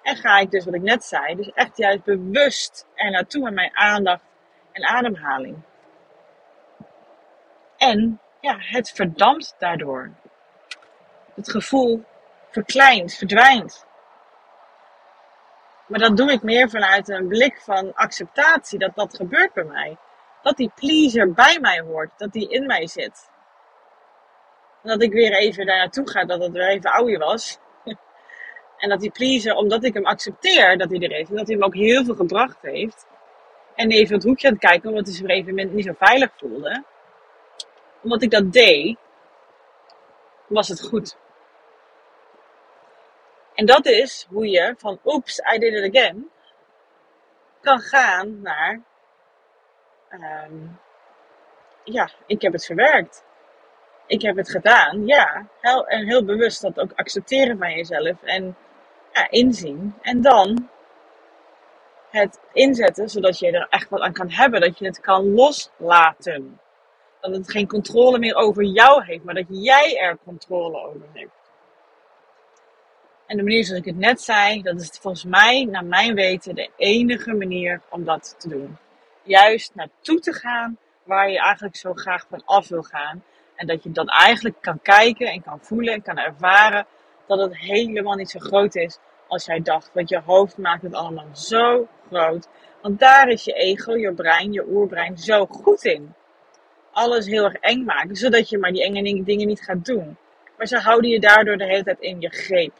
En 0.02 0.16
ga 0.16 0.38
ik 0.38 0.50
dus, 0.50 0.64
wat 0.64 0.74
ik 0.74 0.82
net 0.82 1.04
zei, 1.04 1.34
dus 1.34 1.52
echt 1.52 1.76
juist 1.76 2.04
bewust 2.04 2.86
er 2.94 3.10
naartoe 3.10 3.42
met 3.42 3.54
mijn 3.54 3.76
aandacht 3.76 4.24
en 4.72 4.84
ademhaling. 4.84 5.56
En 7.76 8.20
ja, 8.40 8.56
het 8.58 8.90
verdampt 8.90 9.54
daardoor. 9.58 10.10
Het 11.34 11.50
gevoel 11.50 12.04
verkleint, 12.50 13.14
verdwijnt. 13.14 13.86
Maar 15.86 16.00
dat 16.00 16.16
doe 16.16 16.32
ik 16.32 16.42
meer 16.42 16.70
vanuit 16.70 17.08
een 17.08 17.28
blik 17.28 17.60
van 17.60 17.94
acceptatie 17.94 18.78
dat 18.78 18.94
dat 18.94 19.16
gebeurt 19.16 19.52
bij 19.52 19.64
mij. 19.64 19.96
Dat 20.42 20.56
die 20.56 20.72
pleaser 20.74 21.32
bij 21.32 21.58
mij 21.60 21.80
hoort, 21.80 22.10
dat 22.16 22.32
die 22.32 22.48
in 22.48 22.66
mij 22.66 22.86
zit. 22.86 23.30
En 24.82 24.88
dat 24.88 25.02
ik 25.02 25.12
weer 25.12 25.32
even 25.32 25.66
daar 25.66 25.76
naartoe 25.76 26.10
ga, 26.10 26.24
dat 26.24 26.42
het 26.42 26.52
weer 26.52 26.68
even 26.68 26.92
oude 26.92 27.18
was. 27.18 27.58
en 28.78 28.88
dat 28.88 29.00
die 29.00 29.10
pleaser, 29.10 29.54
omdat 29.54 29.84
ik 29.84 29.94
hem 29.94 30.06
accepteer 30.06 30.78
dat 30.78 30.90
hij 30.90 31.00
er 31.00 31.18
is, 31.18 31.28
en 31.28 31.36
dat 31.36 31.48
hij 31.48 31.56
me 31.56 31.64
ook 31.64 31.74
heel 31.74 32.04
veel 32.04 32.14
gebracht 32.14 32.62
heeft. 32.62 33.06
En 33.74 33.90
even 33.90 34.14
het 34.14 34.24
hoekje 34.24 34.46
aan 34.46 34.52
het 34.52 34.62
kijken, 34.62 34.88
omdat 34.88 35.06
hij 35.06 35.14
zich 35.14 35.26
even 35.26 35.74
niet 35.74 35.84
zo 35.84 35.92
veilig 35.98 36.30
voelde. 36.36 36.84
Omdat 38.02 38.22
ik 38.22 38.30
dat 38.30 38.52
deed, 38.52 38.96
was 40.52 40.68
het 40.68 40.82
goed. 40.82 41.16
En 43.54 43.66
dat 43.66 43.86
is 43.86 44.26
hoe 44.30 44.48
je 44.48 44.74
van 44.78 44.98
oeps, 45.04 45.38
I 45.54 45.58
did 45.58 45.72
it 45.72 45.96
again, 45.96 46.30
kan 47.60 47.80
gaan 47.80 48.40
naar, 48.40 48.80
um, 50.10 50.78
ja, 51.84 52.10
ik 52.26 52.42
heb 52.42 52.52
het 52.52 52.66
verwerkt. 52.66 53.24
Ik 54.06 54.22
heb 54.22 54.36
het 54.36 54.50
gedaan, 54.50 55.06
ja. 55.06 55.46
Heel, 55.60 55.86
en 55.86 56.06
heel 56.06 56.24
bewust 56.24 56.62
dat 56.62 56.80
ook 56.80 56.92
accepteren 56.94 57.58
van 57.58 57.72
jezelf 57.72 58.22
en 58.22 58.56
ja, 59.12 59.30
inzien. 59.30 59.94
En 60.00 60.20
dan 60.20 60.70
het 62.10 62.40
inzetten, 62.52 63.08
zodat 63.08 63.38
je 63.38 63.50
er 63.50 63.66
echt 63.70 63.88
wat 63.88 64.00
aan 64.00 64.12
kan 64.12 64.30
hebben. 64.30 64.60
Dat 64.60 64.78
je 64.78 64.84
het 64.84 65.00
kan 65.00 65.34
loslaten. 65.34 66.60
Dat 67.22 67.34
het 67.34 67.50
geen 67.50 67.66
controle 67.66 68.18
meer 68.18 68.34
over 68.34 68.64
jou 68.64 69.04
heeft, 69.04 69.24
maar 69.24 69.34
dat 69.34 69.46
jij 69.48 69.98
er 69.98 70.18
controle 70.24 70.78
over 70.78 71.06
hebt. 71.12 71.30
En 73.26 73.36
de 73.36 73.42
manier 73.42 73.64
zoals 73.64 73.80
ik 73.80 73.86
het 73.86 73.98
net 73.98 74.20
zei, 74.20 74.62
dat 74.62 74.80
is 74.80 74.88
volgens 75.00 75.24
mij, 75.24 75.64
naar 75.64 75.84
mijn 75.84 76.14
weten, 76.14 76.54
de 76.54 76.70
enige 76.76 77.32
manier 77.34 77.80
om 77.90 78.04
dat 78.04 78.34
te 78.38 78.48
doen. 78.48 78.76
Juist 79.22 79.74
naartoe 79.74 80.20
te 80.20 80.32
gaan 80.32 80.78
waar 81.04 81.30
je 81.30 81.38
eigenlijk 81.38 81.76
zo 81.76 81.92
graag 81.94 82.26
van 82.28 82.42
af 82.44 82.68
wil 82.68 82.82
gaan. 82.82 83.24
En 83.54 83.66
dat 83.66 83.82
je 83.82 83.90
dan 83.90 84.08
eigenlijk 84.08 84.56
kan 84.60 84.80
kijken 84.82 85.26
en 85.26 85.42
kan 85.42 85.58
voelen 85.60 85.94
en 85.94 86.02
kan 86.02 86.18
ervaren 86.18 86.86
dat 87.26 87.38
het 87.38 87.58
helemaal 87.58 88.14
niet 88.14 88.30
zo 88.30 88.38
groot 88.38 88.74
is 88.74 88.98
als 89.28 89.44
jij 89.44 89.60
dacht. 89.60 89.90
Want 89.94 90.08
je 90.08 90.20
hoofd 90.24 90.58
maakt 90.58 90.82
het 90.82 90.94
allemaal 90.94 91.28
zo 91.32 91.88
groot. 92.08 92.48
Want 92.82 92.98
daar 92.98 93.28
is 93.28 93.44
je 93.44 93.52
ego, 93.52 93.96
je 93.96 94.12
brein, 94.12 94.52
je 94.52 94.66
oerbrein 94.68 95.18
zo 95.18 95.46
goed 95.46 95.84
in. 95.84 96.14
Alles 96.92 97.26
heel 97.26 97.44
erg 97.44 97.54
eng 97.54 97.84
maken, 97.84 98.16
zodat 98.16 98.48
je 98.48 98.58
maar 98.58 98.72
die 98.72 98.84
enge 98.84 99.24
dingen 99.24 99.46
niet 99.46 99.62
gaat 99.62 99.84
doen. 99.84 100.16
Maar 100.56 100.66
ze 100.66 100.78
houden 100.78 101.10
je 101.10 101.20
daardoor 101.20 101.56
de 101.56 101.64
hele 101.64 101.82
tijd 101.82 102.00
in 102.00 102.20
je 102.20 102.28
greep. 102.28 102.72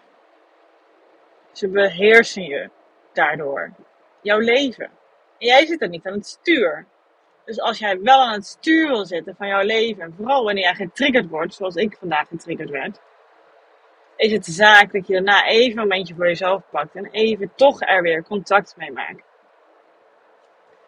Ze 1.52 1.68
beheersen 1.68 2.42
je 2.42 2.70
daardoor. 3.12 3.72
Jouw 4.20 4.38
leven. 4.38 4.84
En 5.38 5.46
jij 5.46 5.66
zit 5.66 5.82
er 5.82 5.88
niet 5.88 6.06
aan 6.06 6.12
het 6.12 6.26
stuur. 6.26 6.86
Dus 7.44 7.60
als 7.60 7.78
jij 7.78 8.00
wel 8.00 8.20
aan 8.20 8.32
het 8.32 8.46
stuur 8.46 8.88
wil 8.88 9.06
zitten 9.06 9.34
van 9.36 9.46
jouw 9.46 9.62
leven, 9.62 10.02
en 10.02 10.14
vooral 10.16 10.44
wanneer 10.44 10.62
jij 10.62 10.74
getriggerd 10.74 11.28
wordt, 11.28 11.54
zoals 11.54 11.74
ik 11.74 11.96
vandaag 11.98 12.28
getriggerd 12.28 12.70
werd, 12.70 13.00
is 14.16 14.32
het 14.32 14.46
zaak 14.46 14.92
dat 14.92 15.06
je 15.06 15.12
daarna 15.12 15.46
even 15.46 15.70
een 15.70 15.88
momentje 15.88 16.14
voor 16.14 16.26
jezelf 16.26 16.62
pakt 16.70 16.94
en 16.94 17.10
even 17.10 17.52
toch 17.54 17.80
er 17.80 18.02
weer 18.02 18.22
contact 18.22 18.76
mee 18.76 18.92
maakt. 18.92 19.22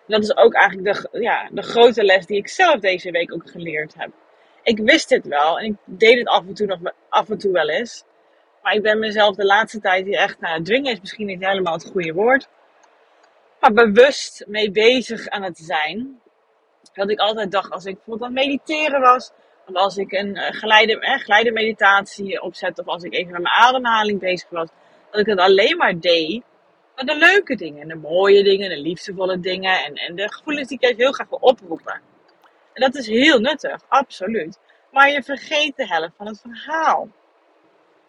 Dat 0.07 0.23
is 0.23 0.37
ook 0.37 0.55
eigenlijk 0.55 1.11
de, 1.13 1.21
ja, 1.21 1.49
de 1.53 1.63
grote 1.63 2.05
les 2.05 2.27
die 2.27 2.37
ik 2.37 2.49
zelf 2.49 2.81
deze 2.81 3.11
week 3.11 3.33
ook 3.33 3.51
geleerd 3.51 3.95
heb. 3.97 4.11
Ik 4.63 4.79
wist 4.79 5.09
dit 5.09 5.27
wel 5.27 5.59
en 5.59 5.65
ik 5.65 5.77
deed 5.85 6.19
het 6.19 6.29
af 6.29 6.47
en 6.47 6.55
toe 6.55 6.67
nog 6.67 6.79
af 7.09 7.31
en 7.31 7.39
toe 7.39 7.53
wel 7.53 7.69
eens. 7.69 8.05
Maar 8.63 8.75
ik 8.75 8.83
ben 8.83 8.99
mezelf 8.99 9.37
de 9.37 9.45
laatste 9.45 9.81
tijd 9.81 10.07
hier 10.07 10.19
echt, 10.19 10.41
nou, 10.41 10.63
dwingen 10.63 10.93
is 10.93 11.01
misschien 11.01 11.27
niet 11.27 11.45
helemaal 11.45 11.73
het 11.73 11.91
goede 11.93 12.13
woord. 12.13 12.49
Maar 13.61 13.73
bewust 13.73 14.45
mee 14.47 14.71
bezig 14.71 15.29
aan 15.29 15.43
het 15.43 15.59
zijn. 15.59 16.21
Dat 16.93 17.11
ik 17.11 17.19
altijd 17.19 17.51
dacht, 17.51 17.71
als 17.71 17.85
ik 17.85 17.95
bijvoorbeeld 17.95 18.31
aan 18.31 18.37
het 18.37 18.47
mediteren 18.47 19.01
was. 19.01 19.31
Of 19.67 19.75
als 19.75 19.97
ik 19.97 20.13
een 20.13 20.37
uh, 20.37 20.47
geleide, 20.51 21.01
eh, 21.01 21.19
geleide 21.19 21.53
meditatie 21.53 22.43
opzet. 22.43 22.79
Of 22.79 22.87
als 22.87 23.03
ik 23.03 23.13
even 23.13 23.33
met 23.33 23.43
mijn 23.43 23.55
ademhaling 23.55 24.21
bezig 24.21 24.49
was. 24.51 24.69
Dat 25.11 25.21
ik 25.21 25.27
het 25.27 25.39
alleen 25.39 25.77
maar 25.77 26.01
deed. 26.01 26.43
Maar 26.95 27.05
de 27.05 27.17
leuke 27.17 27.57
dingen, 27.57 27.89
de 27.89 27.95
mooie 27.95 28.43
dingen, 28.43 28.71
de 28.71 28.81
liefdevolle 28.81 29.41
dingen. 29.41 29.85
En, 29.85 29.95
en 29.95 30.15
de 30.15 30.33
gevoelens 30.33 30.69
die 30.69 30.79
ik 30.81 30.85
even 30.85 31.03
heel 31.03 31.13
graag 31.13 31.29
wil 31.29 31.39
oproepen. 31.39 32.01
En 32.73 32.81
dat 32.81 32.95
is 32.95 33.07
heel 33.07 33.39
nuttig, 33.39 33.81
absoluut. 33.89 34.59
Maar 34.91 35.11
je 35.11 35.23
vergeet 35.23 35.77
de 35.77 35.87
helft 35.87 36.15
van 36.17 36.27
het 36.27 36.41
verhaal. 36.41 37.09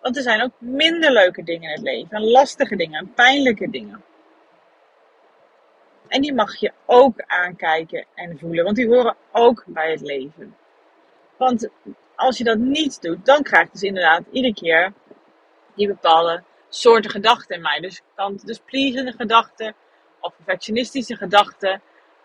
Want 0.01 0.17
er 0.17 0.23
zijn 0.23 0.43
ook 0.43 0.51
minder 0.57 1.11
leuke 1.11 1.43
dingen 1.43 1.69
in 1.69 1.75
het 1.75 1.81
leven. 1.81 2.23
lastige 2.23 2.75
dingen, 2.75 3.13
pijnlijke 3.13 3.69
dingen. 3.69 4.03
En 6.07 6.21
die 6.21 6.33
mag 6.33 6.55
je 6.55 6.71
ook 6.85 7.21
aankijken 7.21 8.05
en 8.15 8.39
voelen. 8.39 8.63
Want 8.63 8.75
die 8.75 8.87
horen 8.87 9.15
ook 9.31 9.63
bij 9.67 9.91
het 9.91 10.01
leven. 10.01 10.55
Want 11.37 11.69
als 12.15 12.37
je 12.37 12.43
dat 12.43 12.57
niet 12.57 13.01
doet, 13.01 13.25
dan 13.25 13.43
krijg 13.43 13.65
je 13.65 13.71
dus 13.71 13.81
inderdaad 13.81 14.23
iedere 14.31 14.53
keer 14.53 14.93
die 15.75 15.87
bepaalde 15.87 16.43
soorten 16.75 17.11
gedachten 17.11 17.55
in 17.55 17.61
mij. 17.61 17.79
Dus, 17.79 18.01
dus 18.43 18.59
pleasende 18.59 19.11
gedachten, 19.11 19.75
of 20.19 20.35
perfectionistische 20.35 21.15
gedachten, 21.15 21.81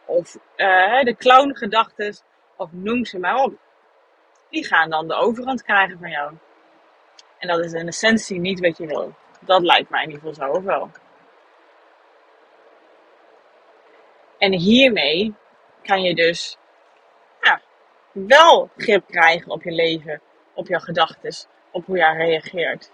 of 0.07 0.37
uh, 0.57 1.03
de 1.03 1.15
clown 1.19 1.57
gedachten, 1.57 2.17
of 2.57 2.73
noem 2.73 3.05
ze 3.05 3.19
maar 3.19 3.43
op. 3.43 3.55
Die 4.51 4.67
gaan 4.67 4.91
dan 4.91 5.09
de 5.09 5.15
overhand 5.15 5.63
krijgen 5.63 5.99
van 5.99 6.11
jou. 6.11 6.33
En 7.39 7.49
dat 7.49 7.65
is 7.65 7.73
in 7.73 7.87
essentie 7.87 8.41
niet 8.41 8.61
wat 8.61 8.77
je 8.77 8.87
wil. 8.87 9.15
Dat 9.41 9.63
lijkt 9.63 9.91
mij 9.91 10.03
in 10.03 10.11
ieder 10.11 10.29
geval 10.29 10.47
zo, 10.47 10.53
of 10.59 10.65
wel? 10.65 10.91
En 14.39 14.53
hiermee 14.53 15.35
kan 15.83 16.03
je 16.03 16.15
dus 16.15 16.57
ja, 17.41 17.61
wel 18.13 18.71
grip 18.77 19.07
krijgen 19.07 19.51
op 19.51 19.63
je 19.63 19.71
leven, 19.71 20.21
op 20.55 20.67
jouw 20.67 20.81
gedachten, 20.81 21.49
op 21.71 21.87
hoe 21.87 21.97
jij 21.97 22.17
reageert. 22.17 22.91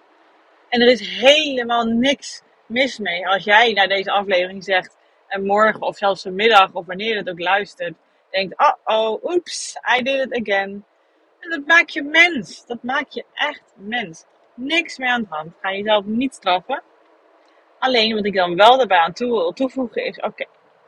En 0.77 0.83
er 0.83 0.89
is 0.89 1.09
helemaal 1.09 1.85
niks 1.85 2.43
mis 2.67 2.99
mee 2.99 3.29
als 3.29 3.45
jij 3.45 3.73
naar 3.73 3.89
deze 3.89 4.11
aflevering 4.11 4.65
zegt 4.65 4.97
en 5.29 5.47
morgen 5.47 5.83
of 5.83 5.97
zelfs 5.97 6.23
vanmiddag 6.23 6.73
of 6.73 6.87
wanneer 6.87 7.09
je 7.09 7.17
het 7.17 7.29
ook 7.29 7.41
luistert, 7.41 7.95
denkt: 8.31 8.59
oh 8.59 8.73
oh, 8.85 9.25
oeps, 9.25 9.77
I 9.99 10.03
did 10.03 10.27
it 10.27 10.41
again. 10.41 10.85
En 11.41 11.51
dat 11.51 11.67
maakt 11.67 11.93
je 11.93 12.03
mens. 12.03 12.67
Dat 12.67 12.83
maakt 12.83 13.15
je 13.15 13.25
echt 13.35 13.63
mens 13.77 14.25
niks 14.55 14.99
meer 14.99 15.09
aan 15.09 15.21
de 15.21 15.27
hand. 15.31 15.53
Ga 15.61 15.73
jezelf 15.73 16.05
niet 16.05 16.35
straffen. 16.35 16.83
Alleen 17.79 18.15
wat 18.15 18.25
ik 18.25 18.35
dan 18.35 18.57
wel 18.57 18.77
daarbij 18.77 18.99
aan 18.99 19.13
toe 19.13 19.31
wil 19.31 19.53
toevoegen 19.53 20.05
is: 20.05 20.21
oké, 20.21 20.45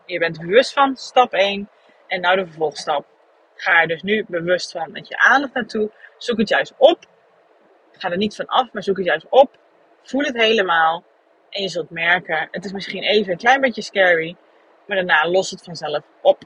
je 0.06 0.18
bent 0.18 0.40
bewust 0.40 0.72
van 0.72 0.96
stap 0.96 1.32
1 1.32 1.68
en 2.06 2.20
nou 2.20 2.36
de 2.36 2.46
vervolgstap. 2.46 3.06
Ga 3.54 3.80
er 3.80 3.88
dus 3.88 4.02
nu 4.02 4.24
bewust 4.28 4.72
van 4.72 4.90
met 4.92 5.08
je 5.08 5.18
aandacht 5.18 5.54
naartoe. 5.54 5.90
Zoek 6.18 6.38
het 6.38 6.48
juist 6.48 6.74
op. 6.76 6.98
Ga 7.92 8.10
er 8.10 8.16
niet 8.16 8.36
van 8.36 8.46
af, 8.46 8.72
maar 8.72 8.82
zoek 8.82 8.96
het 8.96 9.06
juist 9.06 9.26
op. 9.28 9.58
Voel 10.08 10.24
het 10.24 10.36
helemaal. 10.36 11.04
En 11.50 11.62
je 11.62 11.68
zult 11.68 11.90
merken, 11.90 12.48
het 12.50 12.64
is 12.64 12.72
misschien 12.72 13.02
even 13.02 13.32
een 13.32 13.38
klein 13.38 13.60
beetje 13.60 13.82
scary, 13.82 14.36
maar 14.86 14.96
daarna 14.96 15.28
lost 15.30 15.50
het 15.50 15.62
vanzelf 15.62 16.04
op. 16.22 16.42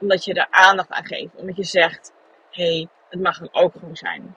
Omdat 0.00 0.24
je 0.24 0.34
er 0.34 0.46
aandacht 0.50 0.90
aan 0.90 1.06
geeft. 1.06 1.34
Omdat 1.34 1.56
je 1.56 1.64
zegt, 1.64 2.12
hé, 2.50 2.64
hey, 2.64 2.88
het 3.08 3.20
mag 3.20 3.40
er 3.40 3.48
ook 3.52 3.72
gewoon 3.72 3.96
zijn 3.96 4.36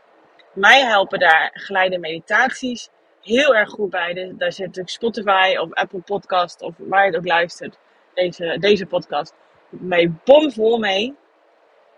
mij 0.55 0.83
helpen 0.83 1.19
daar 1.19 1.49
geleide 1.53 1.97
meditaties 1.97 2.89
heel 3.21 3.55
erg 3.55 3.69
goed 3.69 3.89
bij. 3.89 4.33
Daar 4.37 4.51
zit 4.51 4.65
natuurlijk 4.65 4.89
Spotify 4.89 5.55
of 5.59 5.73
Apple 5.73 5.99
Podcast 5.99 6.61
of 6.61 6.73
waar 6.77 7.05
je 7.05 7.11
het 7.11 7.17
ook 7.17 7.27
luistert. 7.27 7.77
Deze, 8.13 8.57
deze 8.59 8.85
podcast. 8.85 9.33
Mee 9.69 10.13
bomvol 10.23 10.77
mee. 10.77 11.15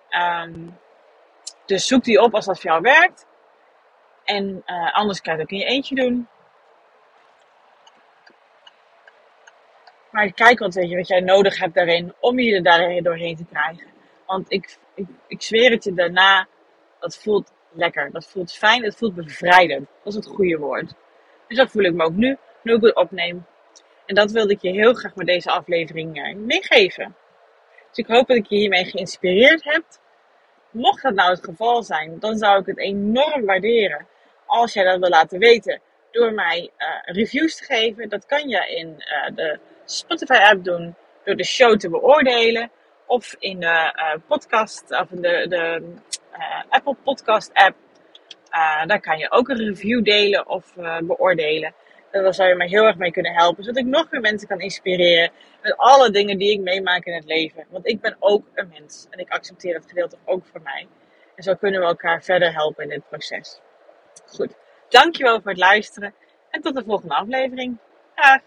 Um, 0.09 0.77
dus 1.65 1.87
zoek 1.87 2.03
die 2.03 2.21
op 2.21 2.35
als 2.35 2.45
dat 2.45 2.59
voor 2.59 2.69
jou 2.69 2.81
werkt. 2.81 3.25
En 4.23 4.63
uh, 4.65 4.93
anders 4.93 5.21
kan 5.21 5.33
je 5.33 5.39
het 5.39 5.51
ook 5.51 5.59
in 5.59 5.65
je 5.65 5.73
eentje 5.73 5.95
doen. 5.95 6.27
Maar 10.17 10.34
kijk 10.34 10.60
wat, 10.60 10.73
weet 10.73 10.89
je, 10.89 10.95
wat 10.95 11.08
jij 11.08 11.19
nodig 11.19 11.60
hebt 11.60 11.73
daarin 11.73 12.13
om 12.19 12.39
je 12.39 12.56
er 12.56 12.63
daar 12.63 13.01
doorheen 13.01 13.36
te 13.36 13.45
krijgen. 13.45 13.88
Want 14.25 14.51
ik, 14.51 14.77
ik, 14.95 15.06
ik 15.27 15.41
zweer 15.41 15.71
het 15.71 15.84
je 15.84 15.93
daarna, 15.93 16.47
dat 16.99 17.17
voelt 17.17 17.53
lekker. 17.71 18.12
Dat 18.12 18.27
voelt 18.27 18.53
fijn, 18.53 18.84
het 18.84 18.95
voelt 18.95 19.15
bevrijdend. 19.15 19.88
Dat 20.03 20.13
is 20.13 20.15
het 20.15 20.36
goede 20.36 20.58
woord. 20.58 20.93
Dus 21.47 21.58
dat 21.58 21.71
voel 21.71 21.84
ik 21.84 21.93
me 21.93 22.03
ook 22.03 22.13
nu, 22.13 22.38
nu 22.63 22.73
ik 22.73 22.82
het 22.82 22.95
opneem. 22.95 23.45
En 24.06 24.15
dat 24.15 24.32
wilde 24.32 24.53
ik 24.53 24.62
je 24.62 24.69
heel 24.69 24.93
graag 24.93 25.15
met 25.15 25.27
deze 25.27 25.51
aflevering 25.51 26.23
eh, 26.23 26.36
meegeven. 26.36 27.15
Dus 27.89 27.97
ik 27.97 28.08
hoop 28.08 28.27
dat 28.27 28.38
ik 28.38 28.45
je 28.45 28.56
hiermee 28.56 28.86
geïnspireerd 28.86 29.63
heb. 29.63 29.84
Mocht 30.71 31.03
dat 31.03 31.13
nou 31.13 31.30
het 31.30 31.43
geval 31.43 31.84
zijn, 31.84 32.19
dan 32.19 32.38
zou 32.38 32.60
ik 32.60 32.65
het 32.65 32.80
enorm 32.80 33.45
waarderen 33.45 34.08
als 34.45 34.73
jij 34.73 34.84
dat 34.84 34.99
wil 34.99 35.10
laten 35.10 35.39
weten 35.39 35.82
door 36.12 36.34
mij 36.34 36.69
uh, 36.77 36.88
reviews 37.15 37.56
te 37.58 37.63
geven. 37.63 38.10
Dat 38.10 38.25
kan 38.25 38.49
je 38.49 38.75
in 38.75 38.88
uh, 38.88 39.36
de 39.36 39.60
Spotify 39.89 40.34
app 40.34 40.63
doen 40.63 40.95
door 41.23 41.36
de 41.36 41.45
show 41.45 41.78
te 41.78 41.89
beoordelen 41.89 42.71
of 43.06 43.36
in 43.39 43.60
de 43.60 43.65
uh, 43.65 44.13
podcast 44.28 44.91
of 44.91 45.08
de, 45.10 45.45
de 45.50 45.82
Apple 46.69 46.95
Podcast 47.04 47.54
app. 47.54 47.76
daar 48.86 49.00
kan 49.00 49.17
je 49.17 49.32
ook 49.32 49.50
een 49.50 49.58
review 49.58 50.04
delen 50.04 50.47
of 50.47 50.73
beoordelen. 51.04 51.73
Daar 52.12 52.34
zou 52.34 52.50
je 52.50 52.56
mij 52.56 52.67
heel 52.67 52.84
erg 52.84 52.97
mee 52.97 53.12
kunnen 53.12 53.34
helpen, 53.34 53.63
zodat 53.63 53.84
ik 53.84 53.86
nog 53.86 54.12
meer 54.12 54.21
mensen 54.21 54.47
kan 54.47 54.60
inspireren 54.60 55.32
met 55.62 55.78
alle 55.78 56.12
dingen 56.12 56.38
die 56.38 56.52
ik 56.52 56.60
meemaak 56.60 57.06
in 57.06 57.13
het 57.13 57.26
leven. 57.26 57.65
Want 57.69 57.88
ik 57.88 58.02
ben 58.02 58.15
ook 58.19 58.45
een 58.54 58.69
mens 58.80 59.08
en 59.10 59.19
ik 59.19 59.30
accepteer 59.30 59.73
dat 59.73 59.86
gedeelte 59.88 60.17
ook 60.26 60.45
voor 60.52 60.62
mij. 60.62 60.88
En 61.36 61.43
zo 61.43 61.56
kunnen 61.56 61.80
we 61.80 61.86
elkaar 61.86 62.23
verder 62.23 62.54
helpen 62.54 62.84
in 62.84 62.89
dit 62.89 63.10
proces. 63.10 63.60
Goed, 64.26 64.54
dankjewel 64.89 65.41
voor 65.41 65.52
het 65.52 65.60
luisteren 65.60 66.13
en 66.50 66.62
tot 66.62 66.76
de 66.76 66.84
volgende 66.84 67.15
aflevering. 67.15 67.78
Dag! 68.15 68.41